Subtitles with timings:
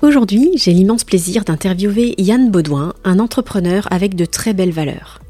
[0.00, 5.20] Aujourd'hui, j'ai l'immense plaisir d'interviewer Yann Baudouin, un entrepreneur avec de très belles valeurs.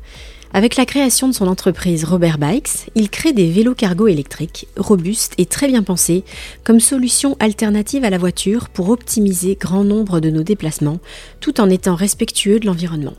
[0.52, 5.32] Avec la création de son entreprise Robert Bikes, il crée des vélos cargo électriques, robustes
[5.38, 6.22] et très bien pensés,
[6.64, 11.00] comme solution alternative à la voiture pour optimiser grand nombre de nos déplacements,
[11.40, 13.14] tout en étant respectueux de l'environnement.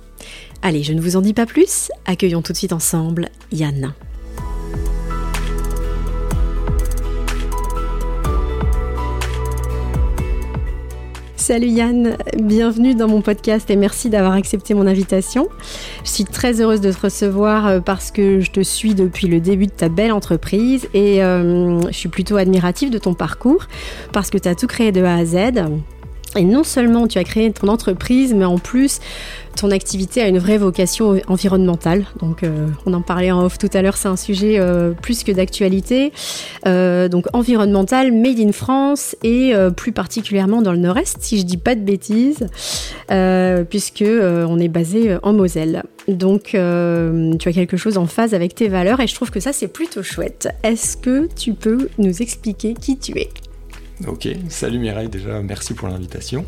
[0.61, 3.95] Allez, je ne vous en dis pas plus, accueillons tout de suite ensemble Yann.
[11.39, 15.47] Salut Yann, bienvenue dans mon podcast et merci d'avoir accepté mon invitation.
[16.03, 19.39] Je suis très heureuse de te recevoir euh, parce que je te suis depuis le
[19.39, 23.67] début de ta belle entreprise et euh, je suis plutôt admirative de ton parcours
[24.11, 25.37] parce que tu as tout créé de A à Z.
[26.35, 28.99] Et non seulement tu as créé ton entreprise, mais en plus
[29.59, 32.05] ton activité a une vraie vocation environnementale.
[32.19, 35.23] Donc, euh, on en parlait en off tout à l'heure, c'est un sujet euh, plus
[35.23, 36.13] que d'actualité.
[36.65, 41.57] Euh, donc, environnemental, made in France et plus particulièrement dans le Nord-Est, si je dis
[41.57, 42.47] pas de bêtises,
[43.69, 45.83] puisque on est basé en Moselle.
[46.07, 49.51] Donc, tu as quelque chose en phase avec tes valeurs et je trouve que ça
[49.51, 50.49] c'est plutôt chouette.
[50.63, 53.29] Est-ce que tu peux nous expliquer qui tu es?
[54.07, 56.45] Ok, salut Mireille déjà, merci pour l'invitation.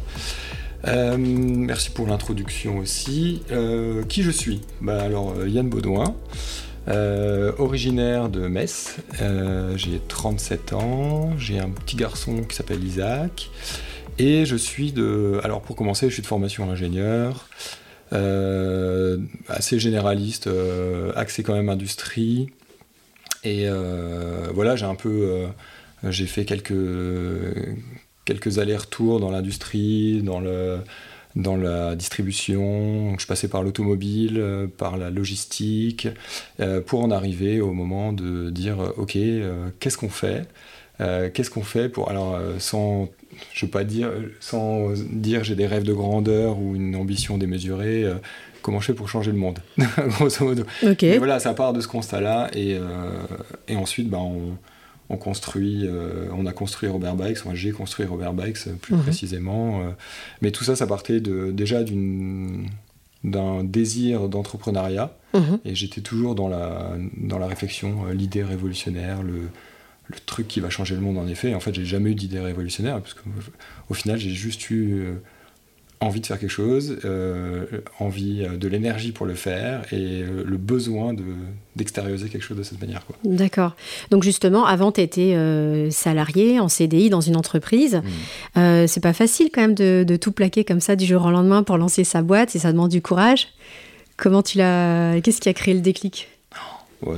[0.87, 3.43] Euh, merci pour l'introduction aussi.
[3.51, 4.61] Euh, qui je suis?
[4.79, 6.15] Bah Alors, euh, Yann Baudouin,
[7.57, 8.95] originaire de Metz.
[9.75, 13.49] j'ai 37 ans, j'ai un petit garçon qui s'appelle Isaac.
[14.17, 15.41] Et je suis de.
[15.43, 17.49] Alors, pour commencer, je suis de formation ingénieur,
[19.49, 20.49] assez généraliste,
[21.17, 22.49] axé quand même industrie.
[23.43, 23.67] Et
[24.53, 25.47] voilà, j'ai un peu.
[26.09, 26.73] J'ai fait quelques
[28.25, 30.79] quelques allers-retours dans l'industrie, dans, le,
[31.35, 33.17] dans la distribution.
[33.17, 36.07] je passais par l'automobile, euh, par la logistique,
[36.59, 40.47] euh, pour en arriver au moment de dire ok, euh, qu'est-ce qu'on fait
[41.33, 43.09] Qu'est-ce qu'on fait pour alors sans
[43.53, 48.05] je veux pas dire sans dire j'ai des rêves de grandeur ou une ambition démesurée
[48.61, 49.57] comment je fais pour changer le monde,
[50.09, 50.63] grosso modo.
[51.17, 52.77] voilà, ça part de ce constat-là, et,
[53.67, 54.55] et ensuite, bah, on,
[55.11, 58.95] on construit, euh, on a construit Robert Bikes, moi j'ai construit Robert Bikes euh, plus
[58.95, 59.03] mhm.
[59.03, 59.81] précisément.
[59.81, 59.89] Euh.
[60.41, 61.83] mais tout ça, ça partait de, déjà
[63.23, 65.15] d'un désir d'entrepreneuriat.
[65.33, 65.59] Mhm.
[65.65, 69.49] Et j'étais toujours dans la, dans la réflexion, l'idée révolutionnaire, le,
[70.07, 71.53] le, truc qui va changer le monde en effet.
[71.53, 75.05] en fait, j'ai jamais eu d'idée révolutionnaire, parce qu'au final, j'ai juste eu
[76.01, 77.65] envie de faire quelque chose, euh,
[77.99, 81.15] envie euh, de l'énergie pour le faire et euh, le besoin
[81.75, 83.03] d'extérioriser quelque chose de cette manière.
[83.23, 83.75] D'accord.
[84.09, 85.37] Donc justement, avant, tu étais
[85.91, 88.01] salarié en CDI dans une entreprise.
[88.55, 88.87] Mmh.
[88.87, 91.63] c'est pas facile quand même de, de, tout plaquer comme ça du jour au lendemain
[91.63, 93.49] pour lancer sa boîte et ça demande du courage.
[94.17, 95.21] Comment tu l'as...
[95.21, 96.27] Qu'est-ce qui a créé le déclic?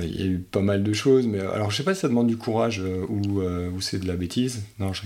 [0.01, 2.07] Il y a eu pas mal de choses, mais alors je sais pas si ça
[2.07, 4.63] demande du courage euh, ou, euh, ou c'est de la bêtise.
[4.79, 5.03] Non, je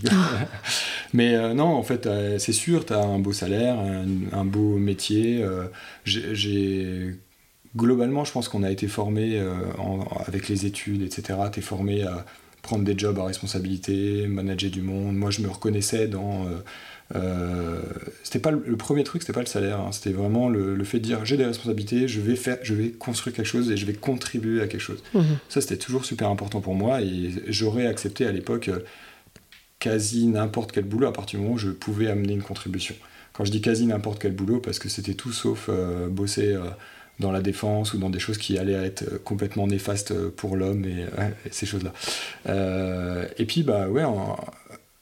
[1.13, 2.07] mais euh, non, en fait,
[2.37, 3.77] c'est sûr, tu as un beau salaire,
[4.31, 5.43] un, beau métier.
[6.05, 7.15] j'ai
[7.75, 9.41] globalement, je pense qu'on a été formé
[10.25, 11.39] avec les études, etc.
[11.51, 12.25] Tu es formé à
[12.61, 15.15] prendre des jobs à responsabilité, manager du monde.
[15.15, 16.45] Moi, je me reconnaissais dans
[17.15, 17.81] euh,
[18.23, 19.91] c'était pas le, premier truc, c'était pas le salaire, hein.
[19.91, 23.35] c'était vraiment le, fait de dire j'ai des responsabilités, je vais faire, je vais construire
[23.35, 25.01] quelque chose et je vais contribuer à quelque chose.
[25.13, 25.37] Mhm.
[25.47, 28.79] Ça c'était toujours super important pour moi et j'aurais accepté à l'époque euh,
[29.79, 32.95] quasi n'importe quel boulot à partir du moment où je pouvais amener une contribution.
[33.33, 36.57] Quand je dis quasi n'importe quel boulot, parce que c'était tout sauf euh, bosser
[37.19, 41.05] dans la défense ou dans des choses qui allaient être complètement néfastes pour l'homme et,
[41.51, 41.93] ces choses-là.
[43.37, 44.03] et puis, bah ouais,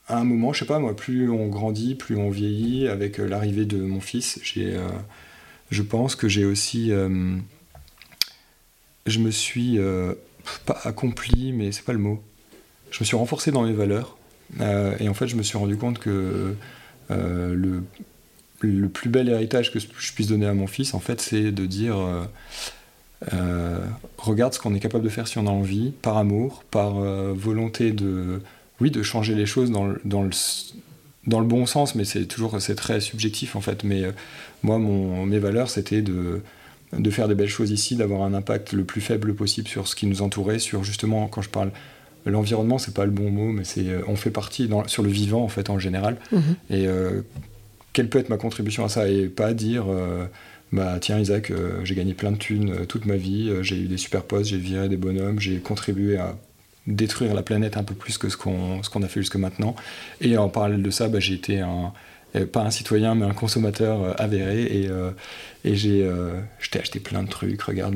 [0.08, 3.28] à un moment, je sais pas moi, plus on grandit, plus on vieillit, avec euh,
[3.28, 4.88] l'arrivée de mon fils, j'ai, euh,
[5.72, 7.38] je pense que j'ai aussi, euh,
[9.08, 9.80] je me suis
[10.66, 12.22] pas accompli, mais c'est pas le mot.
[12.92, 14.18] Je me suis renforcé dans mes valeurs,
[15.00, 16.56] et en fait, je me suis rendu compte que
[17.10, 17.84] le,
[18.62, 21.66] le plus bel héritage que je puisse donner à mon fils, en fait, c'est de
[21.66, 21.98] dire
[24.18, 27.92] regarde ce qu'on est capable de faire si on a envie, par amour, par volonté
[27.92, 28.42] de
[28.82, 30.32] oui, de changer les choses dans le, dans le,
[31.28, 33.84] dans le bon sens, mais c'est toujours c'est très subjectif en fait.
[33.84, 34.12] Mais euh,
[34.64, 36.42] moi, mon, mes valeurs, c'était de,
[36.98, 39.96] de faire des belles choses ici, d'avoir un impact le plus faible possible sur ce
[39.96, 41.72] qui nous entourait, sur justement, quand je parle
[42.26, 45.10] l'environnement, c'est pas le bon mot, mais c'est euh, on fait partie dans, sur le
[45.10, 46.18] vivant en fait en général.
[46.32, 46.42] Mhm.
[46.70, 47.22] Et euh,
[47.94, 49.08] quelle peut être ma contribution à ça?
[49.08, 49.86] Et pas dire
[50.74, 51.54] bah tiens Isaac,
[51.86, 54.90] j'ai gagné plein de thunes toute ma vie, j'ai eu des super postes, j'ai viré
[54.90, 56.36] des bonhommes, j'ai contribué à
[56.88, 59.76] détruire la planète un peu plus que ce qu'on qu'on a fait jusque maintenant.
[60.22, 61.94] Et en parallèle de ça, bah, j'ai été un
[62.44, 64.64] pas un citoyen, mais un consommateur euh, avéré.
[64.64, 65.12] Et, euh,
[65.64, 66.42] et j'ai, euh,
[66.78, 67.62] acheté plein de trucs.
[67.62, 67.96] Regarde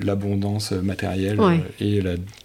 [0.00, 1.40] l'abondance matérielle
[1.80, 2.00] et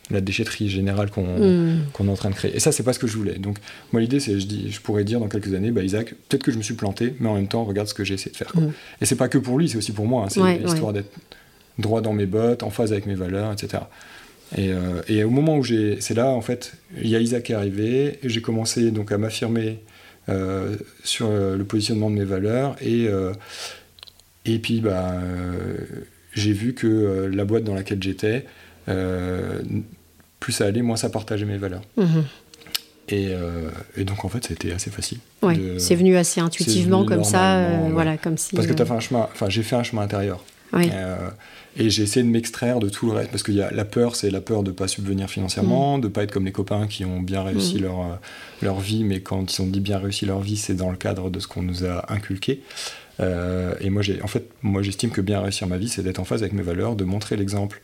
[0.09, 2.55] la, déchetterie générale qu'on est en train de créer.
[2.55, 3.35] Et ça, c'est pas ce que je voulais.
[3.35, 3.59] Donc,
[3.93, 6.51] moi, l'idée, c'est, je, dis, je pourrais dire dans quelques années, bah, Isaac, peut-être que
[6.51, 8.51] je me suis planté, mais en même temps, regarde ce que j'ai essayé de faire.
[8.51, 8.63] Quoi.
[8.63, 8.71] Hmm.
[9.01, 10.25] Et c'est pas que pour lui, c'est aussi pour moi.
[10.25, 10.29] Hein.
[10.29, 11.11] c'est l'histoire d'être
[11.77, 13.83] droit dans mes bottes, en phase avec mes valeurs, etc.
[14.55, 14.71] Et,
[15.09, 17.55] et, au moment où j'ai, c'est là en fait, il y a Isaac qui est
[17.55, 19.79] arrivé, et j'ai commencé donc à m'affirmer
[20.29, 22.75] euh, sur euh, le positionnement de mes valeurs.
[22.81, 23.31] Et, euh,
[24.43, 25.13] et puis, bah,
[26.33, 28.45] j'ai vu que la boîte dans laquelle j'étais,
[28.85, 31.83] plus ça allait, moins ça partageait mes valeurs.
[31.95, 32.25] Mhm.
[33.09, 33.29] Et,
[33.95, 35.19] et, donc en fait, c'était assez facile.
[35.41, 38.53] Ouais, c'est venu assez intuitivement comme ça, voilà, comme si.
[38.55, 40.43] Parce que as fait un chemin, enfin, j'ai fait un chemin intérieur.
[40.73, 40.89] Oui.
[41.79, 44.15] Et j'ai essayé de m'extraire de tout le reste, parce qu'il y a la peur,
[44.15, 46.01] c'est la peur de ne pas subvenir financièrement, mm.
[46.01, 47.81] de ne pas être comme les copains qui ont bien réussi mm.
[47.81, 48.15] leur, euh,
[48.63, 51.29] leur vie, mais quand ils ont dit bien réussi leur vie, c'est dans le cadre
[51.29, 52.63] de ce qu'on nous a inculqué.
[53.19, 56.25] Euh, et moi, en fait, moi, j'estime que bien réussir ma vie, c'est d'être en
[56.25, 57.81] phase avec mes valeurs, de montrer l'exemple.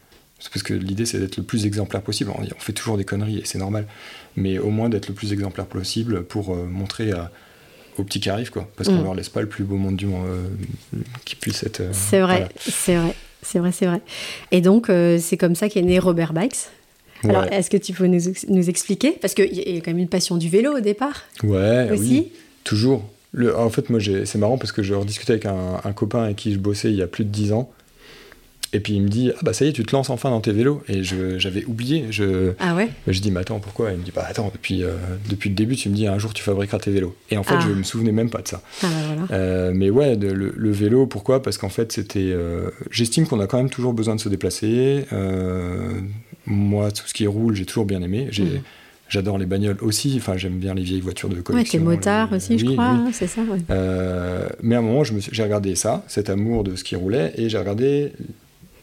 [0.51, 2.31] Parce que l'idée, c'est d'être le plus exemplaire possible.
[2.35, 3.85] On, fait toujours des conneries, et c'est normal.
[4.35, 7.31] Mais au moins d'être le plus exemplaire possible pour euh, montrer à,
[7.97, 8.67] aux petits qui arrivent, quoi.
[8.75, 9.05] Parce qu'on qu'on mm.
[9.05, 10.27] leur laisse pas le plus beau monde du monde
[11.25, 11.81] qui puisse être.
[11.91, 13.15] c'est vrai, c'est vrai.
[13.43, 14.01] C'est vrai, c'est vrai.
[14.51, 16.69] Et donc, euh, c'est comme ça qu'est né Robert Bikes.
[17.23, 18.19] Alors, est-ce que tu peux nous,
[18.49, 19.11] nous expliquer?
[19.11, 21.23] Parce qu'il y a quand même une passion du vélo au départ.
[21.43, 22.01] Ouais, aussi.
[22.01, 22.31] oui.
[22.65, 23.09] Toujours.
[23.31, 26.35] Le, en fait, moi, c'est marrant parce que je rediscutais avec un, un, copain avec
[26.35, 27.71] qui je bossais il y a plus de 10 ans.
[28.73, 30.41] Et puis il me dit Ah bah ça y est, tu te lances enfin dans
[30.41, 30.81] tes vélos.
[30.89, 32.07] Et j'avais oublié.
[32.09, 33.91] Je, ah ouais Je dis Mais attends, pourquoi?
[33.91, 34.93] Il me dit Bah attends, depuis, euh,
[35.29, 37.15] depuis le début, tu me dis Un jour tu fabriqueras tes vélos.
[37.29, 37.75] Et en fait, je ah.
[37.75, 38.61] me souvenais même pas de ça.
[38.81, 39.27] Ah bah voilà.
[39.31, 41.41] Euh, mais ouais, le, vélo, pourquoi?
[41.41, 42.31] Parce qu'en fait, c'était.
[42.31, 45.05] Euh, j'estime qu'on a quand même toujours besoin de se déplacer.
[46.47, 48.27] moi, tout ce qui roule, j'ai toujours bien aimé.
[48.31, 48.43] J'ai.
[48.43, 48.63] Mm.
[49.09, 51.77] J'adore les bagnoles aussi, enfin j'aime bien les vieilles voitures de collection.
[51.81, 53.41] Ouais, t'es motard aussi, je crois, c'est ça.
[54.63, 57.59] mais à un moment, j'ai regardé ça, cet amour de ce qui roulait, et j'ai
[57.59, 58.13] regardé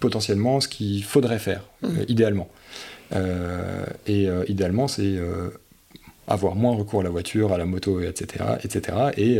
[0.01, 1.87] potentiellement ce qu'il faudrait faire, mmh.
[1.87, 2.49] euh, idéalement.
[3.15, 5.17] Euh, et euh, idéalement, c'est
[6.27, 8.45] avoir moins recours à la voiture, à la moto, etc.
[8.65, 8.97] etc.
[9.17, 9.39] et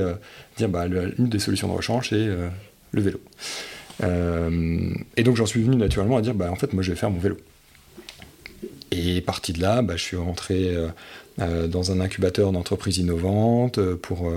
[0.57, 2.27] dire bah, une des solutions de rechange, c'est
[2.93, 3.21] le vélo.
[5.17, 7.11] et donc j'en suis venu naturellement à dire bah, en fait, moi je vais faire
[7.11, 7.37] mon vélo.
[8.91, 10.77] Et parti de là, bah, je suis rentré
[11.39, 14.33] dans un incubateur d'entreprises innovantes pour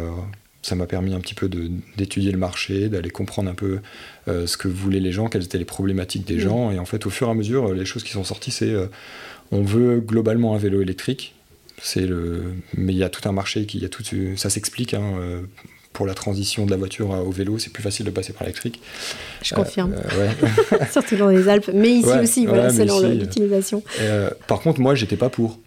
[0.63, 1.49] ça m'a permis un petit peu
[1.97, 3.79] d'étudier le marché, d'aller comprendre un peu
[4.29, 6.39] euh, ce que voulaient les gens, quelles étaient les problématiques des mm.
[6.39, 6.71] gens.
[6.71, 8.87] Et en fait, au fur et à mesure, les choses qui sont sorties, c'est euh,
[9.51, 11.35] on veut globalement un vélo électrique.
[11.81, 12.43] C'est le,
[12.75, 14.03] mais il y a tout un marché qui, y a tout,
[14.37, 14.93] ça s'explique.
[14.93, 15.41] Hein, euh,
[15.91, 18.81] pour la transition de la voiture au vélo, c'est plus facile de passer par l'électrique.
[19.43, 19.93] Je confirme.
[20.91, 23.83] Surtout dans les Alpes, mais ici aussi, voilà, selon l'utilisation.
[24.47, 25.59] par contre, moi, j'étais pas pour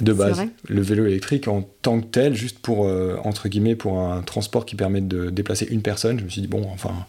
[0.00, 0.42] de base.
[0.68, 4.66] Le vélo électrique en tant que tel, juste pour, euh, entre guillemets, pour un transport
[4.66, 7.06] qui permet de déplacer une personne, je me suis dit, bon, enfin,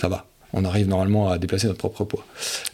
[0.00, 0.26] ça va.
[0.52, 2.24] On arrive normalement à déplacer notre propre poids.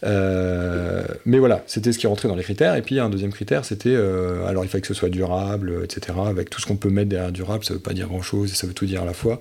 [0.05, 2.77] Euh, mais voilà, c'était ce qui rentrait dans les critères.
[2.77, 6.17] Et puis un deuxième critère, c'était, euh, alors il fallait que ce soit durable, etc.
[6.27, 8.67] Avec tout ce qu'on peut mettre derrière durable, ça veut pas dire grand-chose et ça
[8.67, 9.41] veut tout dire à la fois.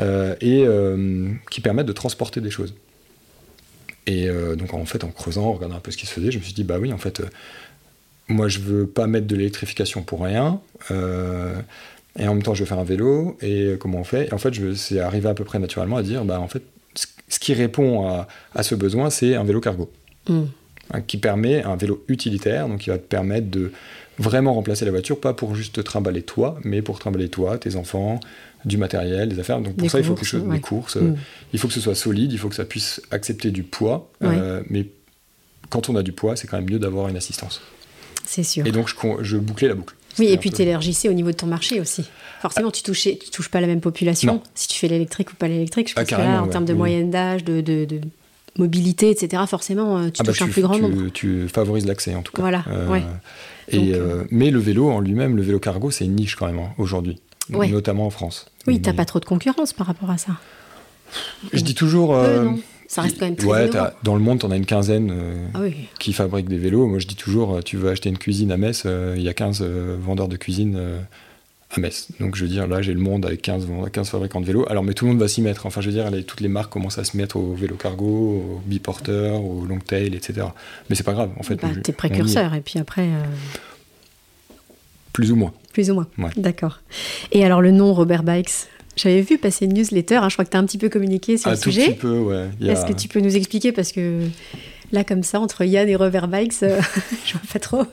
[0.00, 0.66] et
[1.50, 2.74] qui permettent de transporter des choses.
[4.06, 6.38] Et donc en fait, en creusant, en regardant un peu ce qui se faisait, je
[6.38, 7.22] me suis dit, bah oui, en fait,
[8.28, 10.60] moi je veux pas mettre de l'électrification pour rien.
[10.90, 11.54] Euh,
[12.18, 13.38] et en même temps, je veux faire un vélo.
[13.40, 14.28] Et comment on fait?
[14.28, 16.62] Et en fait, c'est arrivé à peu près naturellement à dire, bah, en fait,
[17.32, 18.06] ce qui répond
[18.54, 19.90] à, ce besoin, c'est un vélo cargo.
[20.28, 20.44] Hmm.
[20.92, 23.72] Hein, qui permet un vélo utilitaire, donc qui va te permettre de
[24.18, 27.76] vraiment remplacer la voiture, pas pour juste te trimballer toi, mais pour trimballer toi, tes
[27.76, 28.20] enfants,
[28.66, 29.60] du matériel, des affaires.
[29.60, 30.96] Donc pour ça, il faut que ce, des courses.
[30.96, 31.16] Hmm.
[31.54, 34.10] Il faut que ce soit solide, il faut que ça puisse accepter du poids.
[34.22, 34.86] Euh, mais
[35.70, 37.62] quand on a du poids, c'est quand même mieux d'avoir une assistance.
[38.24, 38.66] C'est sûr.
[38.66, 39.94] Et donc, je, je bouclais la boucle.
[40.18, 42.04] Oui, et puis tu élargissais au niveau de ton marché aussi.
[42.40, 44.42] Forcément, tu ne tu touches pas la même population.
[44.54, 46.74] Si tu fais l'électrique ou pas l'électrique, je ah, pense que là, en termes de
[46.74, 48.00] moyenne d'âge, de, de,
[48.58, 51.08] mobilité, etc., forcément, euh, tu ah bah, touches un plus grand nombre.
[51.10, 52.42] Tu favorises l'accès, en tout cas.
[52.42, 53.00] Voilà, euh,
[53.68, 56.58] Et, euh, mais le vélo en lui-même, le vélo cargo, c'est une niche quand même,
[56.58, 57.20] hein, aujourd'hui.
[57.48, 58.46] Notamment en France.
[58.66, 60.32] Oui, tu n'as pas trop de concurrence par rapport à ça.
[61.52, 62.16] Je dis toujours...
[62.92, 63.70] Ça reste quand même très ouais,
[64.02, 65.60] Dans le monde, tu en as une quinzaine euh, ah
[65.98, 66.86] qui fabriquent des vélos.
[66.86, 69.30] Moi, je dis toujours, euh, tu veux acheter une cuisine à Metz, euh, il y
[69.30, 70.78] a 15 vendeurs de cuisine
[71.74, 72.08] à Metz.
[72.20, 74.66] Donc, je veux dire, là, j'ai le monde avec 15, 15 fabricants de vélos.
[74.68, 75.64] Alors, mais tout le monde va s'y mettre.
[75.64, 78.62] Enfin, je veux dire, toutes les marques commencent à se mettre au vélo cargo, au
[78.66, 80.48] biporteur, au long tail, etc.
[80.90, 81.56] Mais c'est pas grave, en fait.
[81.56, 83.08] Bah, T'es précurseur, et puis après...
[85.14, 85.52] Plus ou moins.
[85.72, 86.06] Plus ou moins,
[86.36, 86.80] d'accord.
[87.32, 90.50] Et alors, le nom Robert Bikes J'avais vu passer une newsletter, hein, je crois que
[90.50, 91.86] tu as un petit peu communiqué sur un le sujet.
[91.86, 92.48] tout petit peu, ouais.
[92.62, 94.20] A- Est-ce que tu peux nous expliquer Parce que
[94.92, 96.80] là, comme ça, entre Yann et Revers Bikes, euh,
[97.26, 97.84] je vois pas trop.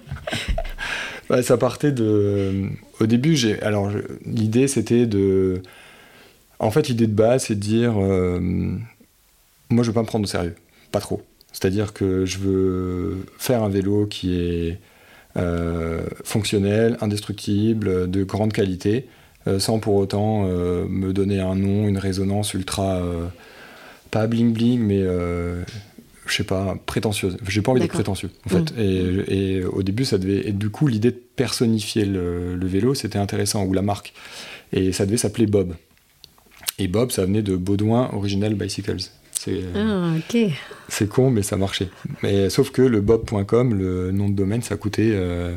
[1.30, 2.70] Ouais, ça partait de.
[3.00, 3.62] Au début, j'ai.
[3.62, 5.62] Alors, je- l'idée, c'était de.
[6.58, 7.94] En fait, l'idée de base, c'est de dire.
[7.98, 8.40] euh,
[9.70, 10.56] Moi, je veux pas me prendre au sérieux.
[10.92, 11.22] Pas trop.
[11.52, 14.80] C'est-à-dire que je veux faire un vélo qui est
[15.38, 19.08] euh, fonctionnel, indestructible, de grande qualité,
[19.58, 22.98] sans pour autant euh, me donner un nom, une résonance ultra.
[22.98, 23.26] euh,
[24.12, 25.00] pas bling bling, mais.
[25.02, 25.64] euh,
[26.28, 27.38] je sais pas, prétentieuse.
[27.48, 28.74] J'ai pas envie d'être prétentieux, en fait.
[28.78, 30.48] Et, et au début, ça devait.
[30.48, 34.14] Et du coup, l'idée de personnifier le, le vélo, c'était intéressant, ou la marque.
[34.72, 35.74] Et ça devait s'appeler Bob.
[36.78, 39.10] Et Bob, ça venait de Baudouin Original Bicycles.
[39.32, 40.52] C'est Ah, ok.
[40.88, 41.90] c'est con, mais ça marchait.
[42.22, 45.56] Mais, sauf que le bob.com, le nom de domaine, ça coûtait euh,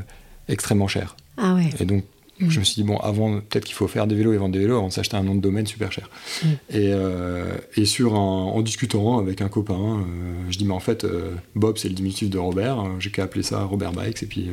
[0.48, 1.16] extrêmement cher.
[1.36, 1.68] Ah ouais.
[1.80, 2.04] Et donc,
[2.42, 2.50] Mm.
[2.50, 4.58] je me suis dit, bon, avant, peut-être qu'il faut faire des vélos et vendre des
[4.58, 6.08] vélos avant de s'acheter un nom de domaine super cher.
[6.42, 6.46] Mm.
[6.70, 7.44] Et, euh,
[7.76, 10.04] et sur un- en discutant avec un copain, euh,
[10.50, 12.80] je dis, mais en fait, euh, Bob, c'est le diminutif de Robert.
[12.80, 14.22] euh, J'ai qu'à appeler ça Robert Bikes.
[14.22, 14.48] Et puis,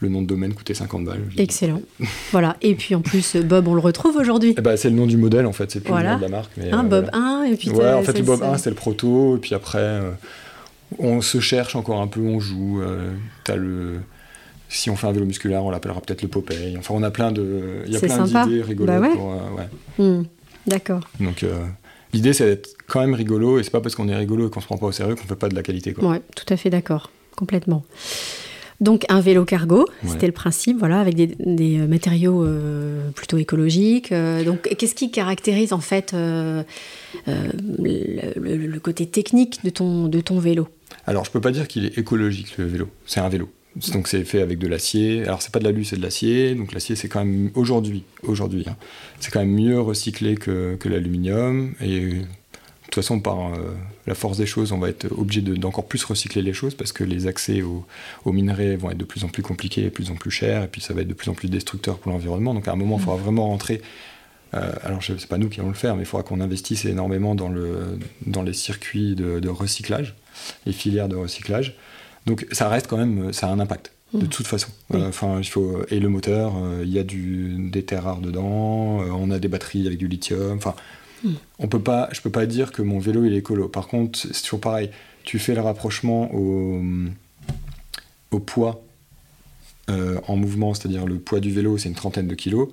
[0.00, 1.22] le nom de domaine coûtait 50 balles.
[1.38, 1.82] Excellent.
[2.32, 2.56] voilà.
[2.62, 4.54] Et puis en plus, Bob, on le retrouve aujourd'hui.
[4.54, 5.70] Ben, c'est le nom du modèle, en fait.
[5.70, 6.10] C'est plus Voilà.
[6.10, 6.52] le nom de la marque.
[6.56, 7.26] Mais, Un Bob voilà.
[7.26, 8.52] 1, et puis Ouais, en fait, c'est le Bob ça.
[8.52, 10.00] 1, c'était le proto, et puis après,
[10.98, 12.80] on se cherche encore un peu, on joue.
[13.44, 14.00] t'as le...
[14.68, 16.76] Si on fait un vélo musculaire, on l'appellera peut-être le Popeye.
[16.78, 19.00] Enfin, on a plein de, il y a plein d'idées rigolotes.
[19.00, 19.14] Bah ouais.
[19.14, 20.04] pour, euh, ouais.
[20.20, 20.24] Hmm,
[20.66, 21.00] D'accord.
[21.20, 21.54] Donc, euh,
[22.12, 24.60] l'idée, c'est d'être quand même rigolo, et c'est pas parce qu'on est rigolo et qu'on
[24.60, 25.94] se prend pas au sérieux qu'on fait pas de la qualité.
[25.94, 26.10] Quoi.
[26.10, 27.10] Ouais, tout à fait d'accord.
[27.36, 27.84] Complètement.
[28.80, 30.10] Donc un vélo cargo, Ouais.
[30.10, 34.12] c'était le principe, voilà, avec des, des matériaux euh, plutôt écologiques.
[34.12, 36.62] euh, donc qu'est-ce qui caractérise en fait euh,
[37.26, 37.48] euh,
[38.36, 40.68] le côté technique de ton, de ton vélo?
[41.06, 42.88] Alors, je peux pas dire qu'il est écologique, le vélo.
[43.06, 43.48] C'est un vélo.
[43.92, 45.22] Donc, c'est fait avec de l'acier.
[45.24, 46.54] Alors, c'est pas de l'alu, c'est de l'acier.
[46.54, 48.76] Donc, l'acier, c'est quand même, aujourd'hui, aujourd'hui, hein,
[49.20, 51.74] c'est quand même mieux recyclé que, l'aluminium.
[51.80, 52.24] Et de
[52.82, 53.74] toute façon, par euh,
[54.06, 56.90] la force des choses, on va être obligé de- d'encore plus recycler les choses parce
[56.92, 57.84] que les accès aux,
[58.32, 60.80] minerais vont être de plus en plus compliqués, de plus en plus chers, et puis
[60.80, 62.54] ça va être de plus en plus destructeur pour l'environnement.
[62.54, 63.80] Donc, à un moment, il faudra vraiment rentrer.
[64.54, 66.84] euh, alors, je- c'est pas nous qui allons le faire, mais il faudra qu'on investisse
[66.86, 70.16] énormément dans les circuits de, de recyclage,
[70.66, 71.76] les filières de recyclage.
[72.28, 74.28] Donc ça reste quand même, ça a un impact de Mm.
[74.28, 74.68] toute façon.
[74.90, 75.00] Oui.
[75.00, 78.20] Euh, Enfin, il faut et le moteur, euh, il y a du, des terres rares
[78.20, 80.56] dedans, euh, on a des batteries avec du lithium.
[80.58, 80.74] Enfin,
[81.24, 81.30] Mm.
[81.58, 83.68] on peut pas, je peux pas dire que mon vélo il est écolo.
[83.68, 84.90] Par contre, c'est toujours pareil.
[85.24, 86.80] Tu fais le rapprochement au,
[88.30, 88.82] au poids
[89.90, 92.68] euh, en mouvement, c'est-à-dire le poids du vélo, c'est une trentaine de kilos,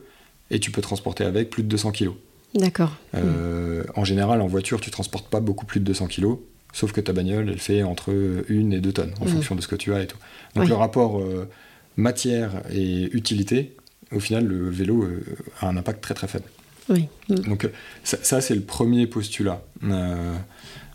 [0.52, 2.16] et tu peux transporter avec plus de 200 kilos.
[2.54, 2.96] D'accord.
[3.16, 6.36] Euh, En général, en voiture, tu transportes pas beaucoup plus de 200 kg,
[6.80, 8.12] sauf que ta bagnole, elle fait entre
[8.50, 9.32] 1 et 2 tonnes, en Mhm.
[9.32, 10.18] fonction de ce que tu as et tout.
[10.56, 10.70] Donc Oui.
[10.70, 11.48] le rapport euh,
[11.96, 13.76] matière et utilité,
[14.12, 15.24] au final, le vélo euh,
[15.62, 16.50] a un impact très très faible.
[16.90, 17.06] Oui.
[17.30, 17.70] Donc euh,
[18.04, 19.62] ça, ça, c'est le premier postulat.
[19.84, 20.34] Euh,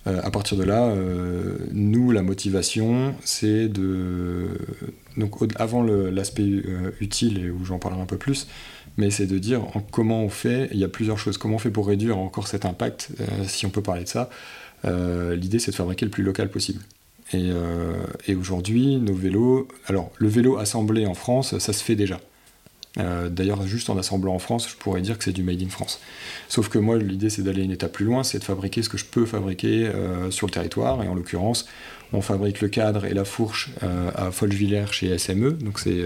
[0.07, 0.95] à partir de là,
[1.73, 4.49] nous, la motivation, c'est de...
[5.19, 6.49] Donc avant l'aspect
[7.01, 8.47] utile, et où j'en parlerai un peu plus,
[8.97, 11.59] mais c'est de dire en comment on fait, il y a plusieurs choses, comment on
[11.59, 13.11] fait pour réduire encore cet impact,
[13.47, 14.31] si on peut parler de ça?
[14.85, 16.81] Euh, L'idée, c'est de fabriquer le plus local possible.
[17.33, 17.93] Et, euh,
[18.27, 22.21] et aujourd'hui, nos vélos, alors le vélo assemblé en France, ça se fait déjà.
[22.99, 25.69] Euh, D'ailleurs, juste en assemblant en France, je pourrais dire que c'est du made in
[25.69, 26.01] France.
[26.49, 28.99] Sauf que moi, l'idée, c'est d'aller une étape plus loin, c'est de fabriquer ce que
[28.99, 31.03] je peux fabriquer euh, sur le territoire.
[31.05, 31.69] Et en l'occurrence,
[32.13, 35.53] on fabrique le cadre et la fourche euh, à Folgevillers chez SME.
[35.53, 36.05] Donc c'est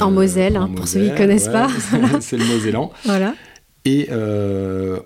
[0.00, 1.68] En Moselle, hein, pour ceux qui Moselle, connaissent ouais, pas.
[2.20, 2.90] c'est le Mosellan.
[3.04, 3.34] Voilà.
[3.84, 4.08] Et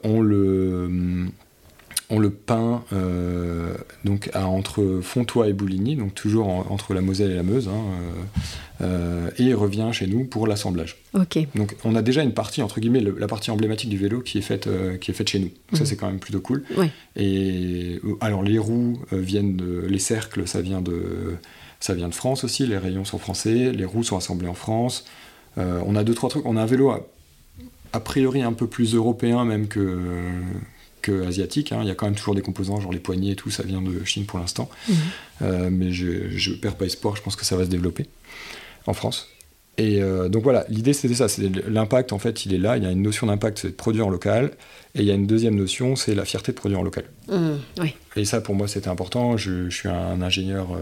[0.04, 1.26] on le
[2.08, 7.00] on le peint euh, donc à, entre Fontois et Bouligny, donc toujours en- entre la
[7.00, 7.72] Moselle et la Meuse, hein,
[8.80, 10.98] euh, euh, et il revient chez nous pour l'assemblage.
[11.56, 14.38] Donc on a déjà une partie entre guillemets le- la partie emblématique du vélo qui
[14.38, 15.50] est faite euh, qui est faite chez nous.
[15.72, 15.86] Ça Mhm.
[15.86, 16.62] c'est quand même plutôt cool.
[17.16, 21.36] Et alors les roues viennent de les cercles ça vient de
[21.80, 22.66] ça vient de France aussi.
[22.66, 23.72] Les rayons sont français.
[23.72, 25.04] Les roues sont assemblées en France.
[25.56, 26.46] On a deux trois trucs.
[26.46, 27.00] On a un vélo a,
[27.92, 29.98] a priori un peu plus européen même que
[31.06, 31.72] que asiatique.
[31.72, 31.80] hein.
[31.82, 33.50] Il y a quand même toujours des composants genre les poignées et tout.
[33.50, 34.68] Ça vient de Chine pour l'instant.
[34.88, 34.96] Mhm.
[35.42, 38.06] Euh, mais je, je perds pas espoir, je pense que ça va se développer
[38.86, 39.28] en France.
[39.78, 42.82] Et euh, donc voilà, l'idée c'était ça, c'est l'impact en fait il est là, il
[42.82, 44.52] y a une notion d'impact c'est de produire en local,
[44.94, 47.04] et il y a une deuxième notion c'est la fierté de produire en local.
[47.82, 47.94] Oui.
[48.16, 50.78] Et ça pour moi c'était important, je, je suis un ingénieur euh,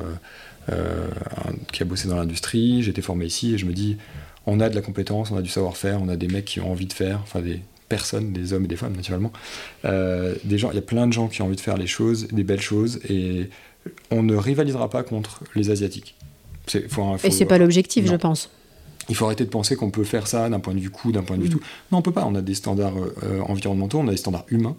[0.74, 1.08] euh,
[1.44, 3.96] un- qui a bossé dans l'industrie, j'ai été formé ici et je me dis
[4.46, 6.70] on a de la compétence, on a du savoir-faire, on a des mecs qui ont
[6.70, 9.32] envie de faire, enfin des personnes, des hommes et des femmes naturellement,
[9.84, 11.86] Euh, des gens, il y a plein de gens qui ont envie de faire les
[11.86, 13.50] choses, des belles choses, et
[14.10, 16.14] on ne rivalisera pas contre les asiatiques.
[16.66, 18.12] C'est faut un- Et faut- c'est pas l'objectif, non.
[18.12, 18.50] je pense.
[19.10, 21.22] il faut arrêter de penser qu'on peut faire ça d'un point de vue coût, d'un
[21.22, 21.60] point de vue tout.
[21.92, 22.24] Non, on peut pas.
[22.26, 24.76] On a des standards euh, environnementaux, on a des standards humains.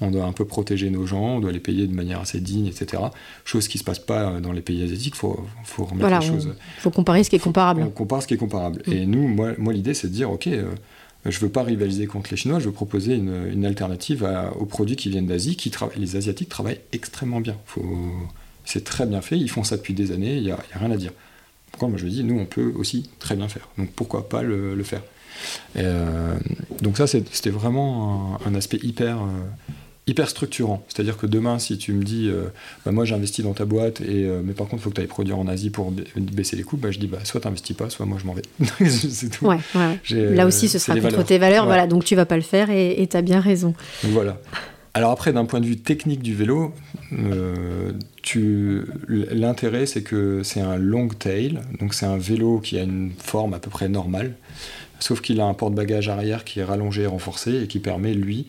[0.00, 2.66] On doit un peu protéger nos gens, on doit les payer de manière assez digne,
[2.66, 3.02] etc.
[3.46, 5.14] Chose qui ne se passe pas dans les pays asiatiques.
[5.16, 6.50] Il faut, faut remettre voilà, les choses.
[6.78, 7.82] Il faut comparer ce qui est comparable.
[7.82, 8.82] On compare ce qui est comparable.
[8.92, 10.66] Et nous, moi, moi l'idée, c'est de dire, OK, euh,
[11.30, 14.26] je ne veux pas rivaliser contre les Chinois, je veux proposer une, alternative
[14.58, 15.56] aux produits qui viennent d'Asie.
[15.56, 17.56] Qui les Asiatiques travaillent extrêmement bien.
[18.64, 20.96] C'est très bien fait, ils font ça depuis des années, il n'y a, rien à
[20.96, 21.12] dire.
[21.70, 21.88] Pourquoi?
[21.88, 23.68] Moi je dis, nous, on peut aussi très bien faire.
[23.78, 25.02] Donc pourquoi pas le, faire?
[25.76, 26.36] Euh,
[26.80, 29.22] Donc ça, c'était vraiment un, un, aspect hyper...
[29.22, 29.26] Euh,
[30.06, 30.84] hyper structurant.
[30.88, 32.44] C'est-à-dire que demain, si tu me dis, euh,
[32.84, 35.00] bah moi j'investis dans ta boîte, et, euh, mais par contre, il faut que tu
[35.00, 37.76] ailles produire en Asie pour baisser les coûts, bah, je dis, bah, soit tu n'investis
[37.76, 38.42] pas, soit moi je m'en vais.
[38.88, 39.46] c'est tout.
[39.46, 40.34] Ouais, ouais.
[40.34, 41.26] Là aussi, ce sera contre valeurs.
[41.26, 41.68] tes valeurs, ouais.
[41.68, 43.74] voilà, donc tu vas pas le faire, et tu as bien raison.
[44.04, 44.38] Voilà.
[44.96, 46.72] Alors après, d'un point de vue technique du vélo,
[47.12, 47.92] euh,
[49.08, 53.52] l'intérêt c'est que c'est un long tail, donc c'est un vélo qui a une forme
[53.52, 54.32] à peu près normale,
[54.98, 58.46] sauf qu'il a un porte-bagages arrière qui est rallongé et renforcé et qui permet, lui,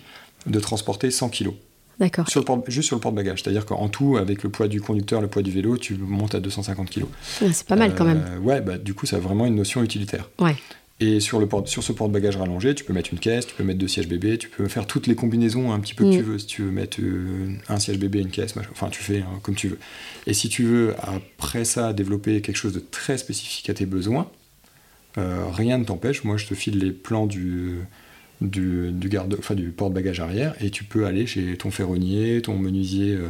[0.48, 1.52] de transporter 100 kg.
[2.00, 2.30] D'accord.
[2.30, 3.42] Sur juste sur le porte-bagages.
[3.42, 6.40] C'est-à-dire qu'en tout, avec le poids du conducteur, le poids du vélo, tu montes à
[6.40, 7.06] 250 kg.
[7.42, 8.24] Ouais, c'est pas mal quand même.
[8.30, 10.30] Euh, ouais, bah, du coup, ça a vraiment une notion utilitaire.
[10.40, 10.56] Ouais.
[11.00, 13.64] Et sur, le porte, sur ce porte-bagages rallongé, tu peux mettre une caisse, tu peux
[13.64, 16.24] mettre deux sièges bébés, tu peux faire toutes les combinaisons un petit peu que tu
[16.24, 16.40] veux.
[16.40, 19.40] Si tu veux mettre euh, un siège bébé, une caisse, machin, enfin tu fais hein,
[19.44, 19.78] comme tu veux.
[20.26, 24.30] Et si tu veux, après ça, développer quelque chose de très spécifique à tes besoins,
[25.20, 26.24] euh, rien ne t'empêche.
[26.24, 27.80] Moi, je te file les plans du
[28.42, 32.58] du, du, garde, enfin, du porte-bagages arrière et tu peux aller chez ton ferronnier, ton
[32.58, 33.30] menuisier euh,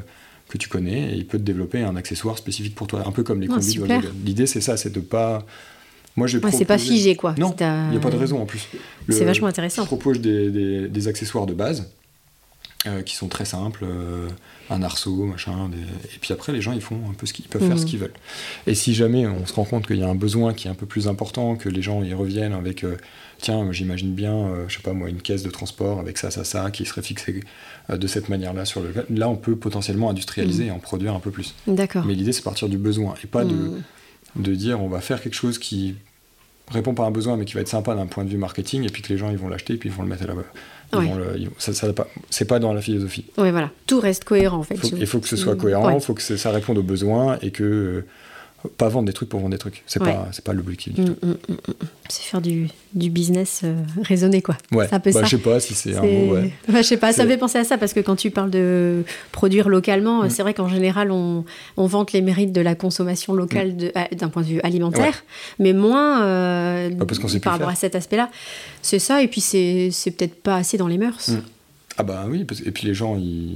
[0.49, 3.23] que tu connais et il peut te développer un accessoire spécifique pour toi, un peu
[3.23, 3.79] comme les combis.
[4.25, 5.45] L'idée c'est ça, c'est de pas.
[6.15, 7.35] Moi, je ouais, c'est pas figé quoi.
[7.37, 8.67] Non, il n'y a pas de raison en plus.
[9.09, 9.83] C'est vachement intéressant.
[9.83, 11.89] Je propose des, des, des accessoires de base
[12.87, 14.27] euh, qui sont très simples, euh,
[14.69, 15.77] un arceau, machin, des...
[15.77, 17.77] et puis après les gens ils font un peu ce qu'ils peuvent faire Mhm.
[17.77, 18.13] ce qu'ils veulent.
[18.65, 20.75] Et si jamais on se rend compte qu'il y a un besoin qui est un
[20.75, 22.97] peu plus important, que les gens y reviennent avec, euh,
[23.39, 26.71] tiens, j'imagine bien, je sais pas moi, une caisse de transport avec ça, ça, ça,
[26.71, 27.41] qui serait fixée
[27.89, 30.69] de cette manière-là sur le, là on peut potentiellement industrialiser Mhm.
[30.69, 31.53] et en produire un peu plus.
[31.67, 32.03] D'accord.
[32.05, 33.81] Mais l'idée c'est partir du besoin et pas de, Mhm.
[34.37, 35.95] de dire on va faire quelque chose qui
[36.71, 38.83] répond pas à un besoin mais qui va être sympa d'un point de vue marketing
[38.83, 40.27] et puis que les gens ils vont l'acheter et puis ils vont le mettre à
[40.27, 40.33] la
[40.93, 41.05] ils Ouais.
[41.07, 43.25] vont le- ils vont- ça, ça, pas- c'est pas dans la philosophie.
[43.37, 43.71] Oui, voilà.
[43.87, 44.75] Tout reste cohérent en fait.
[44.97, 45.99] Il faut que ce soit cohérent, il Ouais.
[45.99, 48.05] faut que ça ça réponde aux besoins et que euh,
[48.77, 49.83] pas vendre des trucs pour vendre des trucs.
[49.87, 50.13] C'est Ouais.
[50.13, 51.25] pas c'est pas l'objectif du Mm, tout.
[51.25, 51.73] mm, mm.
[52.09, 54.55] C'est faire du, du business euh, raisonné, quoi.
[54.71, 54.87] Ouais.
[54.87, 55.25] C'est un peu Bah, ça.
[55.25, 56.33] je sais pas si c'est un mot.
[56.35, 56.51] Ouais.
[56.69, 58.49] Ouais, je sais pas, ça me fait penser à ça parce que quand tu parles
[58.51, 61.43] de produire localement, c'est vrai qu'en général, on,
[61.77, 65.23] on vante les mérites de la consommation locale de- à- d'un point de vue alimentaire,
[65.59, 68.29] mais moins euh, Bah, parce par rapport à cet aspect-là.
[68.81, 71.31] C'est ça, et puis c'est c'est peut-être pas assez dans les mœurs.
[71.97, 73.55] Ah bah oui, et puis les gens, ils...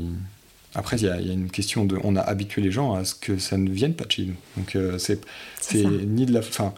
[0.74, 2.94] après il y, a- il y a une question de, on a habitué les gens
[2.94, 4.36] à ce que ça ne vienne pas de chez nous.
[4.58, 5.20] Donc euh, c'est
[5.76, 6.74] ni de la, enfin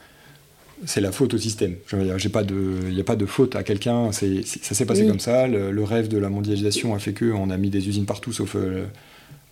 [0.85, 1.75] c'est la faute au système.
[1.87, 2.55] Je veux dire, j'ai pas de,
[2.87, 4.11] il n'y a pas de faute à quelqu'un.
[4.11, 5.07] C'est ça s'est passé Oui.
[5.07, 5.47] comme ça.
[5.47, 8.33] Le, le rêve de la mondialisation a fait que on a mis des usines partout,
[8.33, 8.83] sauf euh,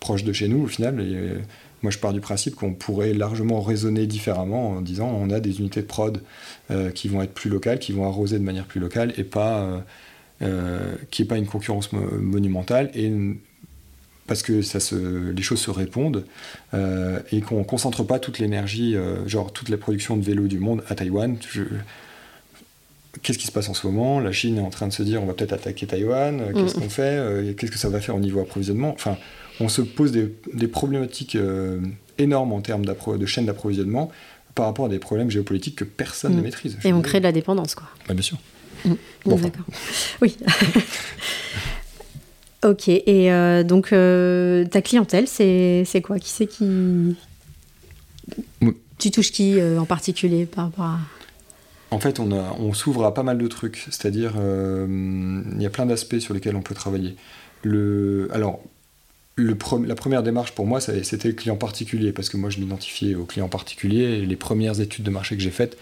[0.00, 1.00] proche de chez nous au final.
[1.00, 1.38] Et, euh,
[1.82, 5.58] moi, je pars du principe qu'on pourrait largement raisonner différemment en disant on a des
[5.60, 6.20] unités de prod
[6.70, 9.82] euh, qui vont être plus locales, qui vont arroser de manière plus locale et pas
[11.10, 13.36] qui n'est pas une concurrence mo- monumentale et une-
[14.26, 16.24] parce que ça se, les choses se répondent
[16.74, 20.46] euh, et qu'on ne concentre pas toute l'énergie, euh, genre toute la production de vélos
[20.48, 21.36] du monde à Taïwan.
[21.50, 21.62] Je-
[23.22, 24.20] Qu'est-ce qui se passe en ce moment?
[24.20, 26.78] La Chine est en train de se dire on va peut-être attaquer Taïwan, euh, qu'est-ce
[26.78, 26.80] Mm.
[26.82, 27.54] qu'on fait?
[27.58, 28.92] Qu'est-ce que ça va faire au niveau approvisionnement?
[28.94, 29.18] Enfin,
[29.60, 31.36] on se pose des, des problématiques
[32.18, 34.10] énormes en termes de chaîne d'approvisionnement
[34.54, 36.36] par rapport à des problèmes géopolitiques que personne Mm.
[36.36, 36.76] ne maîtrise.
[36.80, 37.86] Je Et on crée de la dépendance, quoi.
[38.08, 38.38] Bah, bien sûr.
[38.86, 38.92] Mm.
[39.26, 39.42] Bon, enfin.
[39.44, 39.66] D'accord.
[40.22, 40.36] Oui.
[42.64, 46.18] ok, et euh, donc euh, ta clientèle, c'est quoi?
[46.18, 47.16] Qui c'est qui.
[48.60, 48.72] Oui.
[48.98, 50.98] Tu touches qui euh, en particulier par rapport à.
[51.90, 53.84] En fait, on, a- on s'ouvre à pas mal de trucs.
[53.90, 57.16] C'est-à-dire, il y a plein d'aspects sur lesquels on peut travailler.
[57.62, 58.60] Le, alors,
[59.36, 62.60] le pre- la première démarche pour moi, c'était le client particulier, parce que moi, je
[62.60, 64.04] m'identifiais au client particulier.
[64.04, 65.76] Et les premières études de marché que j'ai faites,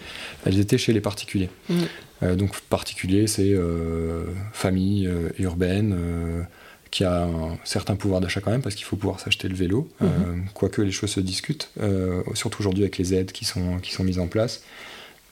[0.45, 1.49] elles étaient chez les particuliers.
[1.69, 2.35] Mm.
[2.35, 3.55] Donc, particulier, c'est
[4.51, 5.95] famille urbaine.
[6.91, 9.87] Qui a un certain pouvoir d'achat quand même parce qu'il faut pouvoir s'acheter le vélo,
[10.01, 10.07] Mhm.
[10.09, 13.91] euh, quoique les choses se discutent, euh, surtout aujourd'hui avec les aides qui sont, qui
[13.93, 14.61] sont mises en place.